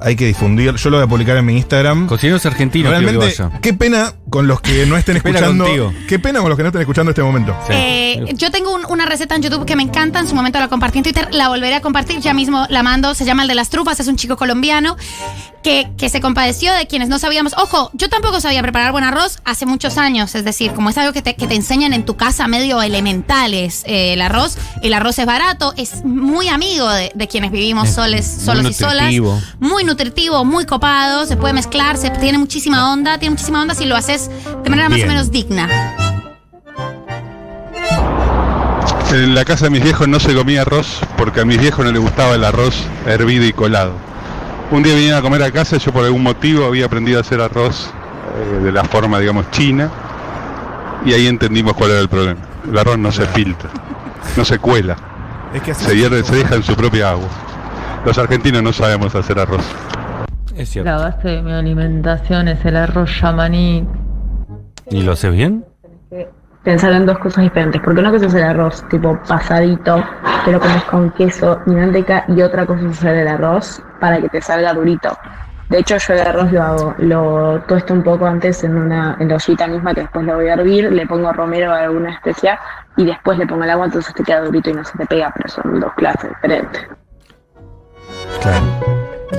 Hay 0.00 0.16
que 0.16 0.26
difundir. 0.26 0.74
Yo 0.74 0.90
lo 0.90 0.96
voy 0.96 1.04
a 1.04 1.08
publicar 1.08 1.36
en 1.36 1.46
mi 1.46 1.56
Instagram. 1.56 2.08
Cocineros 2.08 2.44
argentinos, 2.46 2.90
Realmente, 2.90 3.36
qué 3.60 3.72
pena 3.72 4.14
con 4.32 4.46
los 4.48 4.60
que 4.62 4.86
no 4.86 4.96
estén 4.96 5.16
Qué 5.16 5.22
pena 5.22 5.38
escuchando. 5.40 5.64
contigo. 5.64 5.92
Qué 6.08 6.18
pena 6.18 6.40
con 6.40 6.48
los 6.48 6.56
que 6.56 6.62
no 6.62 6.68
estén 6.70 6.80
escuchando 6.80 7.10
este 7.10 7.22
momento. 7.22 7.54
Eh, 7.68 8.32
yo 8.34 8.50
tengo 8.50 8.74
un- 8.74 8.86
una 8.88 9.04
receta 9.06 9.36
en 9.36 9.42
YouTube 9.42 9.66
que 9.66 9.76
me 9.76 9.82
encanta, 9.82 10.18
en 10.20 10.26
su 10.26 10.34
momento 10.34 10.58
la 10.58 10.68
compartí 10.68 10.98
en 10.98 11.04
Twitter, 11.04 11.28
la 11.32 11.48
volveré 11.48 11.74
a 11.76 11.80
compartir, 11.82 12.18
ya 12.20 12.32
mismo 12.32 12.66
la 12.70 12.82
mando, 12.82 13.14
se 13.14 13.24
llama 13.26 13.42
el 13.42 13.48
de 13.48 13.54
las 13.54 13.68
trufas, 13.68 14.00
es 14.00 14.08
un 14.08 14.16
chico 14.16 14.36
colombiano 14.38 14.96
que, 15.62 15.90
que 15.96 16.08
se 16.08 16.20
compadeció 16.20 16.72
de 16.72 16.86
quienes 16.86 17.08
no 17.10 17.18
sabíamos. 17.18 17.52
Ojo, 17.58 17.90
yo 17.92 18.08
tampoco 18.08 18.40
sabía 18.40 18.62
preparar 18.62 18.90
buen 18.90 19.04
arroz 19.04 19.38
hace 19.44 19.66
muchos 19.66 19.98
años, 19.98 20.34
es 20.34 20.44
decir, 20.44 20.72
como 20.72 20.88
es 20.90 20.96
algo 20.98 21.12
que 21.12 21.22
te, 21.22 21.36
que 21.36 21.46
te 21.46 21.54
enseñan 21.54 21.92
en 21.92 22.04
tu 22.04 22.16
casa 22.16 22.48
medio 22.48 22.80
elementales, 22.82 23.82
eh, 23.86 24.14
el 24.14 24.22
arroz, 24.22 24.56
el 24.82 24.94
arroz 24.94 25.18
es 25.18 25.26
barato, 25.26 25.74
es 25.76 26.04
muy 26.04 26.48
amigo 26.48 26.88
de, 26.90 27.12
de 27.14 27.28
quienes 27.28 27.52
vivimos 27.52 27.90
Es 27.90 27.94
soles, 27.94 28.26
solos 28.44 28.70
y 28.70 28.72
solas. 28.74 28.94
nutritivo. 29.04 29.40
Muy 29.60 29.84
nutritivo, 29.84 30.44
muy 30.44 30.64
copado, 30.66 31.26
se 31.26 31.36
puede 31.36 31.52
mezclar, 31.54 31.96
se, 31.96 32.10
tiene 32.10 32.38
muchísima 32.38 32.92
onda, 32.92 33.18
tiene 33.18 33.30
muchísima 33.34 33.62
onda 33.62 33.74
si 33.74 33.84
lo 33.84 33.94
haces 33.96 34.21
de 34.28 34.70
manera 34.70 34.88
más 34.88 34.96
Bien. 34.96 35.08
o 35.08 35.12
menos 35.12 35.30
digna. 35.30 35.68
En 39.12 39.34
la 39.34 39.44
casa 39.44 39.66
de 39.66 39.70
mis 39.70 39.82
viejos 39.82 40.08
no 40.08 40.18
se 40.18 40.34
comía 40.34 40.62
arroz 40.62 41.00
porque 41.18 41.40
a 41.40 41.44
mis 41.44 41.60
viejos 41.60 41.84
no 41.84 41.92
les 41.92 42.00
gustaba 42.00 42.34
el 42.34 42.44
arroz 42.44 42.86
hervido 43.06 43.44
y 43.44 43.52
colado. 43.52 43.92
Un 44.70 44.82
día 44.82 44.94
vinieron 44.94 45.18
a 45.18 45.22
comer 45.22 45.42
a 45.42 45.50
casa 45.50 45.76
y 45.76 45.80
yo 45.80 45.92
por 45.92 46.04
algún 46.04 46.22
motivo 46.22 46.64
había 46.64 46.86
aprendido 46.86 47.18
a 47.18 47.20
hacer 47.20 47.40
arroz 47.40 47.90
eh, 48.34 48.60
de 48.64 48.72
la 48.72 48.84
forma, 48.84 49.18
digamos, 49.18 49.50
china 49.50 49.90
y 51.04 51.12
ahí 51.12 51.26
entendimos 51.26 51.74
cuál 51.74 51.90
era 51.90 52.00
el 52.00 52.08
problema. 52.08 52.40
El 52.66 52.78
arroz 52.78 52.98
no 52.98 53.12
se 53.12 53.26
filtra, 53.26 53.68
no 54.36 54.44
se 54.44 54.58
cuela, 54.58 54.96
Es 55.52 55.62
que 55.62 55.72
así 55.72 55.84
se 55.84 55.96
hierve, 55.96 56.22
se 56.22 56.36
deja 56.36 56.54
en 56.54 56.62
su 56.62 56.74
propia 56.74 57.10
agua. 57.10 57.28
Los 58.06 58.16
argentinos 58.18 58.62
no 58.62 58.72
sabemos 58.72 59.14
hacer 59.14 59.38
arroz. 59.38 59.64
Es 60.56 60.70
cierto. 60.70 60.90
La 60.90 60.96
base 60.96 61.28
de 61.28 61.42
mi 61.42 61.52
alimentación 61.52 62.48
es 62.48 62.64
el 62.64 62.76
arroz 62.76 63.10
yamaní. 63.20 63.86
¿Y 64.90 65.02
lo 65.02 65.12
haces 65.12 65.32
bien? 65.32 65.64
Pensar 66.62 66.92
en 66.92 67.06
dos 67.06 67.18
cosas 67.18 67.44
diferentes. 67.44 67.80
Porque 67.82 68.00
una 68.00 68.10
cosa 68.10 68.26
es 68.26 68.34
el 68.34 68.42
arroz 68.42 68.86
tipo 68.88 69.18
pasadito, 69.26 70.02
te 70.44 70.52
lo 70.52 70.60
comes 70.60 70.84
con 70.84 71.10
queso 71.12 71.60
y 71.66 71.70
manteca, 71.70 72.24
y 72.28 72.42
otra 72.42 72.66
cosa 72.66 72.82
es 72.88 72.98
hacer 72.98 73.16
el 73.16 73.28
arroz 73.28 73.82
para 74.00 74.20
que 74.20 74.28
te 74.28 74.40
salga 74.40 74.72
durito. 74.72 75.16
De 75.68 75.78
hecho, 75.78 75.96
yo 75.96 76.12
el 76.12 76.20
arroz 76.20 76.52
lo 76.52 76.62
hago, 76.62 76.94
lo 76.98 77.60
tuesto 77.62 77.94
un 77.94 78.02
poco 78.02 78.26
antes 78.26 78.62
en 78.62 78.76
una 78.76 79.16
en 79.18 79.28
la 79.28 79.36
ollita 79.36 79.66
misma 79.66 79.94
que 79.94 80.02
después 80.02 80.26
lo 80.26 80.34
voy 80.34 80.48
a 80.48 80.52
hervir, 80.52 80.92
le 80.92 81.06
pongo 81.06 81.32
romero 81.32 81.70
o 81.70 81.74
alguna 81.74 82.12
especia 82.12 82.60
y 82.96 83.06
después 83.06 83.38
le 83.38 83.46
pongo 83.46 83.64
el 83.64 83.70
agua, 83.70 83.86
entonces 83.86 84.12
te 84.14 84.22
queda 84.22 84.42
durito 84.42 84.68
y 84.68 84.74
no 84.74 84.84
se 84.84 84.98
te 84.98 85.06
pega, 85.06 85.32
pero 85.34 85.48
son 85.48 85.80
dos 85.80 85.92
clases 85.94 86.28
diferentes. 86.28 86.86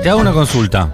Te 0.02 0.10
hago 0.10 0.20
una 0.20 0.32
consulta. 0.32 0.88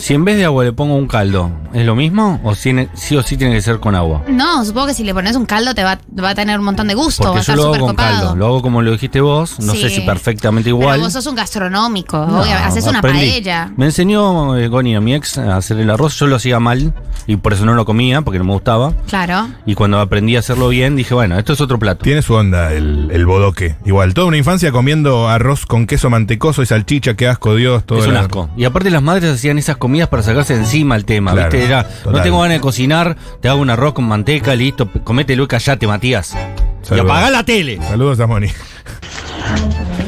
Si 0.00 0.14
en 0.14 0.24
vez 0.24 0.38
de 0.38 0.46
agua 0.46 0.64
le 0.64 0.72
pongo 0.72 0.94
un 0.96 1.06
caldo, 1.06 1.50
¿es 1.74 1.84
lo 1.84 1.94
mismo? 1.94 2.40
¿O 2.42 2.54
sí, 2.54 2.74
sí 2.94 3.16
o 3.16 3.22
sí 3.22 3.36
tiene 3.36 3.54
que 3.54 3.60
ser 3.60 3.80
con 3.80 3.94
agua? 3.94 4.22
No, 4.28 4.64
supongo 4.64 4.86
que 4.88 4.94
si 4.94 5.04
le 5.04 5.12
pones 5.12 5.36
un 5.36 5.44
caldo 5.44 5.74
te 5.74 5.84
va, 5.84 5.98
va 6.22 6.30
a 6.30 6.34
tener 6.34 6.58
un 6.58 6.64
montón 6.64 6.88
de 6.88 6.94
gusto, 6.94 7.22
va 7.24 7.28
a 7.28 7.32
Porque 7.34 7.46
yo 7.46 7.52
estar 7.52 7.56
lo 7.56 7.62
hago 7.64 7.74
súper 7.74 7.80
con 7.80 7.90
copado. 7.90 8.16
caldo. 8.20 8.36
Lo 8.36 8.46
hago 8.46 8.62
como 8.62 8.80
lo 8.80 8.92
dijiste 8.92 9.20
vos. 9.20 9.60
No 9.60 9.74
Sí. 9.74 9.82
sé 9.82 9.90
si 9.90 10.00
perfectamente 10.00 10.70
Pero 10.70 10.78
igual. 10.80 11.00
vos 11.00 11.12
sos 11.12 11.26
un 11.26 11.34
gastronómico, 11.34 12.16
No, 12.26 12.40
haces 12.40 12.86
una 12.86 13.00
aprendí. 13.00 13.20
paella. 13.30 13.72
Me 13.76 13.84
enseñó 13.84 14.56
eh, 14.56 14.68
Goni 14.68 14.96
a 14.96 15.02
mi 15.02 15.14
ex 15.14 15.36
a 15.36 15.56
hacer 15.58 15.78
el 15.78 15.90
arroz. 15.90 16.18
Yo 16.18 16.26
lo 16.26 16.36
hacía 16.36 16.58
mal 16.60 16.94
y 17.26 17.36
por 17.36 17.52
eso 17.52 17.66
no 17.66 17.74
lo 17.74 17.84
comía, 17.84 18.22
porque 18.22 18.38
no 18.38 18.44
me 18.46 18.52
gustaba. 18.54 18.94
Claro. 19.06 19.48
Y 19.66 19.74
cuando 19.74 20.00
aprendí 20.00 20.34
a 20.36 20.38
hacerlo 20.38 20.68
bien, 20.70 20.96
dije, 20.96 21.12
bueno, 21.12 21.38
esto 21.38 21.52
es 21.52 21.60
otro 21.60 21.78
plato. 21.78 22.02
Tiene 22.04 22.22
su 22.22 22.32
onda 22.32 22.72
el, 22.72 23.10
el 23.12 23.26
bodoque. 23.26 23.76
Igual, 23.84 24.14
toda 24.14 24.28
una 24.28 24.38
infancia 24.38 24.72
comiendo 24.72 25.28
arroz 25.28 25.66
con 25.66 25.86
queso 25.86 26.08
mantecoso 26.08 26.62
y 26.62 26.66
salchicha, 26.66 27.14
qué 27.16 27.28
asco 27.28 27.54
Dios, 27.54 27.84
todo 27.84 27.98
es 27.98 28.06
un 28.06 28.16
asco. 28.16 28.48
Y 28.56 28.64
aparte 28.64 28.90
las 28.90 29.02
madres 29.02 29.30
hacían 29.34 29.58
esas 29.58 29.76
comidas 29.76 29.89
para 30.08 30.22
sacarse 30.22 30.54
encima 30.54 30.96
el 30.96 31.04
tema, 31.04 31.32
Claro, 31.32 31.50
¿viste? 31.50 31.64
Era, 31.66 31.86
no 32.10 32.22
tengo 32.22 32.40
ganas 32.40 32.56
de 32.56 32.60
cocinar, 32.60 33.16
te 33.40 33.48
hago 33.48 33.60
un 33.60 33.70
arroz 33.70 33.94
con 33.94 34.04
manteca, 34.06 34.54
listo, 34.54 34.88
comételo 35.04 35.44
y 35.44 35.46
callate, 35.46 35.86
Matías. 35.86 36.34
Y 36.82 36.86
Saludos. 36.86 37.10
apagá 37.10 37.30
la 37.30 37.44
tele. 37.44 37.78
Saludos 37.82 38.18
a 38.20 38.26
Moni. 38.26 38.48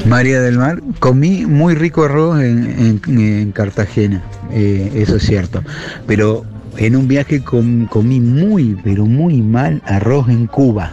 María 0.07 0.40
del 0.40 0.59
Mar, 0.59 0.81
comí 0.99 1.47
muy 1.47 1.75
rico 1.75 2.05
arroz 2.05 2.40
en, 2.40 3.01
en- 3.09 3.18
en 3.21 3.53
Cartagena, 3.53 4.23
eh, 4.51 4.90
eso 4.97 5.16
es 5.16 5.23
cierto. 5.25 5.62
Pero 6.07 6.45
en 6.77 6.97
un 6.97 7.07
viaje 7.09 7.42
com- 7.42 7.87
comí 7.87 8.18
muy, 8.21 8.77
pero 8.83 9.07
muy 9.07 9.40
mal 9.42 9.81
arroz 9.87 10.29
en 10.29 10.47
Cuba. 10.47 10.92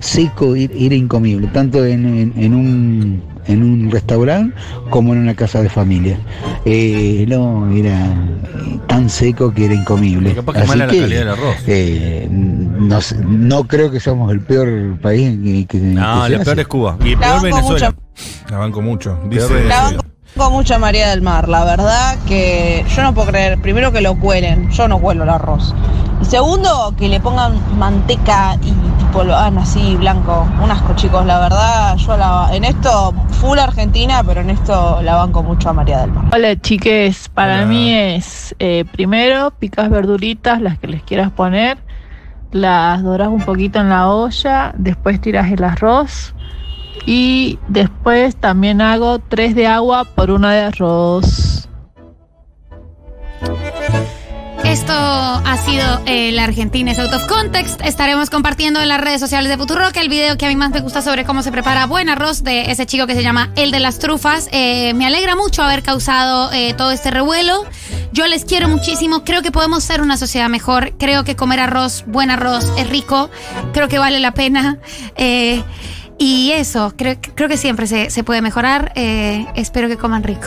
Seco, 0.00 0.54
era 0.54 0.94
incomible, 0.94 1.46
tanto 1.48 1.84
en, 1.84 2.06
en- 2.06 2.32
en 2.36 2.54
un, 2.54 3.22
en 3.46 3.62
un 3.62 3.90
restaurante 3.90 4.54
como 4.90 5.12
en 5.12 5.20
una 5.20 5.34
casa 5.34 5.62
de 5.62 5.68
familia. 5.68 6.18
Eh, 6.64 7.24
no, 7.28 7.70
era 7.70 7.98
tan 8.86 9.08
seco 9.08 9.52
que 9.52 9.66
era 9.66 9.74
incomible. 9.74 10.34
Capaz 10.34 10.52
que 10.54 10.60
es 10.62 10.68
mala 10.68 10.86
la 10.86 10.92
calidad 10.92 11.18
del 11.20 11.28
arroz. 11.28 11.56
eh, 11.66 12.28
no, 12.30 13.00
sé, 13.00 13.16
no 13.26 13.64
creo 13.64 13.90
que 13.90 14.00
somos 14.00 14.32
el 14.32 14.40
peor 14.40 14.98
país 15.00 15.28
en 15.28 15.42
que, 15.44 15.66
que- 15.66 15.78
No, 15.78 16.24
que 16.24 16.30
lo 16.36 16.42
peor 16.44 16.60
es 16.60 16.66
Cuba. 16.66 16.96
Y 17.04 17.10
La 17.14 17.18
peor 17.20 17.32
banco 17.34 17.44
Venezuela. 17.56 17.94
La 18.50 18.58
banco 18.58 18.82
mucho. 18.82 19.18
Dice, 19.28 19.46
Venezuela. 19.52 19.96
Con 20.36 20.52
mucha 20.52 20.78
María 20.78 21.08
del 21.10 21.22
Mar, 21.22 21.48
la 21.48 21.64
verdad 21.64 22.16
que 22.28 22.84
yo 22.94 23.02
no 23.02 23.12
puedo 23.12 23.26
creer, 23.28 23.60
primero 23.60 23.90
que 23.90 24.00
lo 24.00 24.16
cuelen, 24.16 24.70
yo 24.70 24.86
no 24.86 25.00
cuelo 25.00 25.24
el 25.24 25.28
arroz. 25.28 25.74
Y 26.22 26.24
segundo, 26.24 26.94
que 26.96 27.08
le 27.08 27.18
pongan 27.18 27.54
manteca 27.76 28.56
y 28.62 28.72
hagan 29.18 29.58
así 29.58 29.96
blanco. 29.96 30.46
Un 30.62 30.70
asco, 30.70 30.94
chicos, 30.94 31.26
la 31.26 31.40
verdad, 31.40 31.96
yo 31.96 32.16
la, 32.16 32.48
en 32.52 32.64
esto, 32.64 33.12
full 33.40 33.58
Argentina, 33.58 34.22
pero 34.24 34.40
en 34.40 34.50
esto 34.50 35.00
la 35.02 35.16
banco 35.16 35.42
mucho 35.42 35.68
a 35.70 35.72
María 35.72 36.00
del 36.00 36.12
Mar. 36.12 36.26
Hola 36.32 36.60
chiques, 36.60 37.28
para 37.28 37.66
mí 37.66 37.92
es 37.92 38.54
eh, 38.58 38.84
primero 38.90 39.50
picas 39.50 39.90
verduritas, 39.90 40.60
las 40.60 40.78
que 40.78 40.86
les 40.86 41.02
quieras 41.02 41.30
poner, 41.32 41.78
las 42.52 43.02
doras 43.02 43.28
un 43.28 43.42
poquito 43.42 43.80
en 43.80 43.88
la 43.88 44.08
olla, 44.08 44.72
después 44.76 45.20
tiras 45.20 45.50
el 45.50 45.64
arroz 45.64 46.34
y 47.06 47.58
después 47.68 48.36
también 48.36 48.80
hago 48.80 49.18
tres 49.18 49.54
de 49.54 49.66
agua 49.66 50.04
por 50.04 50.30
una 50.30 50.52
de 50.52 50.60
arroz. 50.62 51.69
Esto 54.70 54.92
ha 54.94 55.56
sido 55.66 56.00
eh, 56.06 56.30
La 56.30 56.44
Argentina 56.44 56.92
es 56.92 56.98
Out 57.00 57.12
of 57.12 57.26
Context. 57.26 57.80
Estaremos 57.84 58.30
compartiendo 58.30 58.80
en 58.80 58.86
las 58.86 59.00
redes 59.00 59.18
sociales 59.18 59.48
de 59.48 59.58
Futurock 59.58 59.96
el 59.96 60.08
video 60.08 60.38
que 60.38 60.46
a 60.46 60.48
mí 60.48 60.54
más 60.54 60.70
me 60.70 60.80
gusta 60.80 61.02
sobre 61.02 61.24
cómo 61.24 61.42
se 61.42 61.50
prepara 61.50 61.86
buen 61.86 62.08
arroz 62.08 62.44
de 62.44 62.70
ese 62.70 62.86
chico 62.86 63.08
que 63.08 63.16
se 63.16 63.24
llama 63.24 63.50
El 63.56 63.72
de 63.72 63.80
las 63.80 63.98
Trufas. 63.98 64.48
Eh, 64.52 64.94
me 64.94 65.06
alegra 65.06 65.34
mucho 65.34 65.64
haber 65.64 65.82
causado 65.82 66.52
eh, 66.52 66.72
todo 66.74 66.92
este 66.92 67.10
revuelo. 67.10 67.64
Yo 68.12 68.28
les 68.28 68.44
quiero 68.44 68.68
muchísimo. 68.68 69.24
Creo 69.24 69.42
que 69.42 69.50
podemos 69.50 69.82
ser 69.82 70.02
una 70.02 70.16
sociedad 70.16 70.48
mejor. 70.48 70.92
Creo 71.00 71.24
que 71.24 71.34
comer 71.34 71.58
arroz, 71.58 72.04
buen 72.06 72.30
arroz, 72.30 72.72
es 72.78 72.88
rico. 72.88 73.28
Creo 73.72 73.88
que 73.88 73.98
vale 73.98 74.20
la 74.20 74.34
pena. 74.34 74.78
Eh, 75.16 75.64
y 76.16 76.52
eso, 76.52 76.94
creo, 76.96 77.16
creo 77.34 77.48
que 77.48 77.56
siempre 77.56 77.88
se, 77.88 78.08
se 78.10 78.22
puede 78.22 78.40
mejorar. 78.40 78.92
Eh, 78.94 79.46
espero 79.56 79.88
que 79.88 79.96
coman 79.96 80.22
rico. 80.22 80.46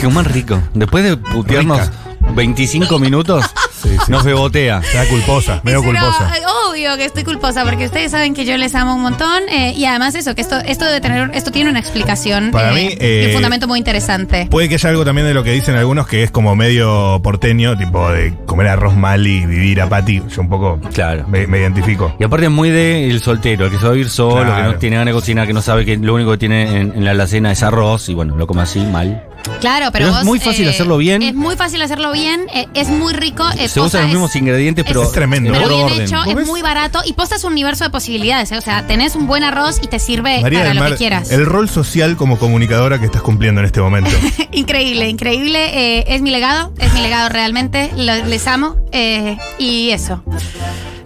Qué 0.00 0.08
más 0.08 0.26
rico. 0.26 0.58
Después 0.72 1.04
de 1.04 1.18
putearnos 1.18 1.90
25 2.34 2.98
minutos, 2.98 3.44
nos 4.08 4.24
bebotea. 4.24 4.78
Está 4.80 5.06
culposa, 5.08 5.60
medio 5.64 5.80
Pero, 5.82 5.92
culposa. 6.00 6.36
eh, 6.36 6.42
obvio 6.70 6.96
que 6.96 7.04
estoy 7.04 7.24
culposa 7.24 7.64
porque 7.64 7.86
ustedes 7.86 8.10
saben 8.10 8.34
que 8.34 8.44
yo 8.44 8.56
les 8.56 8.74
amo 8.74 8.94
un 8.94 9.02
montón 9.02 9.42
eh, 9.48 9.74
y 9.76 9.84
además 9.84 10.14
eso 10.14 10.34
que 10.34 10.40
esto 10.42 10.58
esto 10.64 10.84
debe 10.84 11.00
tener 11.00 11.30
esto 11.34 11.50
tiene 11.50 11.70
una 11.70 11.80
explicación 11.80 12.50
Para 12.50 12.72
eh, 12.78 12.96
mí, 12.98 13.06
y 13.06 13.26
un 13.26 13.32
fundamento 13.32 13.68
muy 13.68 13.78
interesante. 13.78 14.46
Puede 14.50 14.68
que 14.68 14.74
haya 14.76 14.90
algo 14.90 15.04
también 15.04 15.26
de 15.26 15.34
lo 15.34 15.42
que 15.44 15.52
dicen 15.52 15.74
algunos 15.76 16.06
que 16.06 16.22
es 16.22 16.30
como 16.30 16.54
medio 16.56 17.20
porteño, 17.22 17.76
tipo 17.76 18.10
de 18.10 18.34
comer 18.46 18.68
arroz 18.68 18.96
mal 18.96 19.26
y 19.26 19.44
vivir 19.46 19.80
a 19.80 19.88
pati. 19.88 20.22
Yo 20.28 20.40
un 20.42 20.48
poco 20.48 20.78
Claro. 20.92 21.26
me, 21.28 21.46
me 21.46 21.58
identifico. 21.58 22.14
Y 22.18 22.24
aparte 22.24 22.46
es 22.46 22.52
muy 22.52 22.70
de 22.70 23.08
el 23.08 23.20
soltero, 23.20 23.66
el 23.66 23.70
que 23.70 23.78
se 23.78 23.84
va 23.84 23.90
a 23.90 23.92
vivir 23.92 24.10
solo, 24.10 24.44
Claro. 24.44 24.56
que 24.68 24.72
no 24.74 24.78
tiene 24.78 24.96
ganas 24.96 25.14
de 25.14 25.20
cocinar, 25.20 25.46
que 25.46 25.52
no 25.52 25.62
sabe 25.62 25.84
que 25.84 25.96
lo 25.96 26.14
único 26.14 26.30
que 26.32 26.38
tiene 26.38 26.80
en, 26.80 26.92
en 26.96 27.04
la 27.04 27.12
alacena 27.12 27.52
es 27.52 27.62
arroz 27.62 28.08
y 28.08 28.14
bueno, 28.14 28.36
lo 28.36 28.46
come 28.46 28.62
así, 28.62 28.80
mal. 28.80 29.24
Claro, 29.60 29.90
pero, 29.92 29.92
pero 29.92 30.06
es 30.08 30.12
vos, 30.16 30.24
muy 30.24 30.38
fácil 30.40 30.66
eh, 30.66 30.70
hacerlo 30.70 30.96
bien. 30.96 31.22
Es 31.22 31.34
muy 31.34 31.56
fácil 31.56 31.80
hacerlo 31.82 32.12
bien, 32.12 32.46
eh, 32.54 32.66
es 32.74 32.88
muy 32.88 33.12
rico, 33.12 33.44
eh, 33.58 33.68
se 33.68 33.80
usan 33.80 34.02
los 34.02 34.08
es- 34.10 34.14
mismos 34.14 34.36
ingredientes, 34.36 34.84
pero 34.86 35.02
es 35.02 35.12
tremendo. 35.12 35.50
en 35.52 35.56
pero 35.56 35.68
bien 35.68 35.82
orden. 35.84 36.00
hecho, 36.02 36.16
¿Vos 36.16 36.26
es 36.28 36.34
ves? 36.34 36.46
muy 36.46 36.62
barato 36.62 37.00
y 37.04 37.12
posta 37.12 37.36
es 37.36 37.44
un 37.44 37.52
universo 37.52 37.84
de 37.84 37.90
posibilidades. 37.90 38.50
eh, 38.52 38.58
O 38.58 38.60
sea, 38.60 38.86
tenés 38.86 39.14
un 39.16 39.26
buen 39.26 39.44
arroz 39.44 39.78
y 39.82 39.86
te 39.88 39.98
sirve 39.98 40.40
María 40.40 40.60
para 40.60 40.68
del 40.70 40.76
lo 40.78 40.82
Mar, 40.82 40.92
que 40.92 40.98
quieras. 40.98 41.30
el 41.30 41.46
rol 41.46 41.68
social 41.68 42.16
como 42.16 42.38
comunicadora 42.38 42.98
que 42.98 43.06
estás 43.06 43.22
cumpliendo 43.22 43.60
en 43.60 43.66
este 43.66 43.80
momento. 43.80 44.10
increíble, 44.52 45.08
increíble. 45.08 45.98
eh, 45.98 46.04
es 46.08 46.22
mi 46.22 46.30
legado, 46.30 46.72
es 46.78 46.92
mi 46.94 47.00
legado 47.02 47.28
realmente. 47.28 47.90
Lo- 47.96 48.24
les 48.24 48.46
amo 48.46 48.76
eh, 48.92 49.36
y 49.58 49.90
eso. 49.90 50.22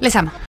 Les 0.01 0.15
amo. 0.17 0.31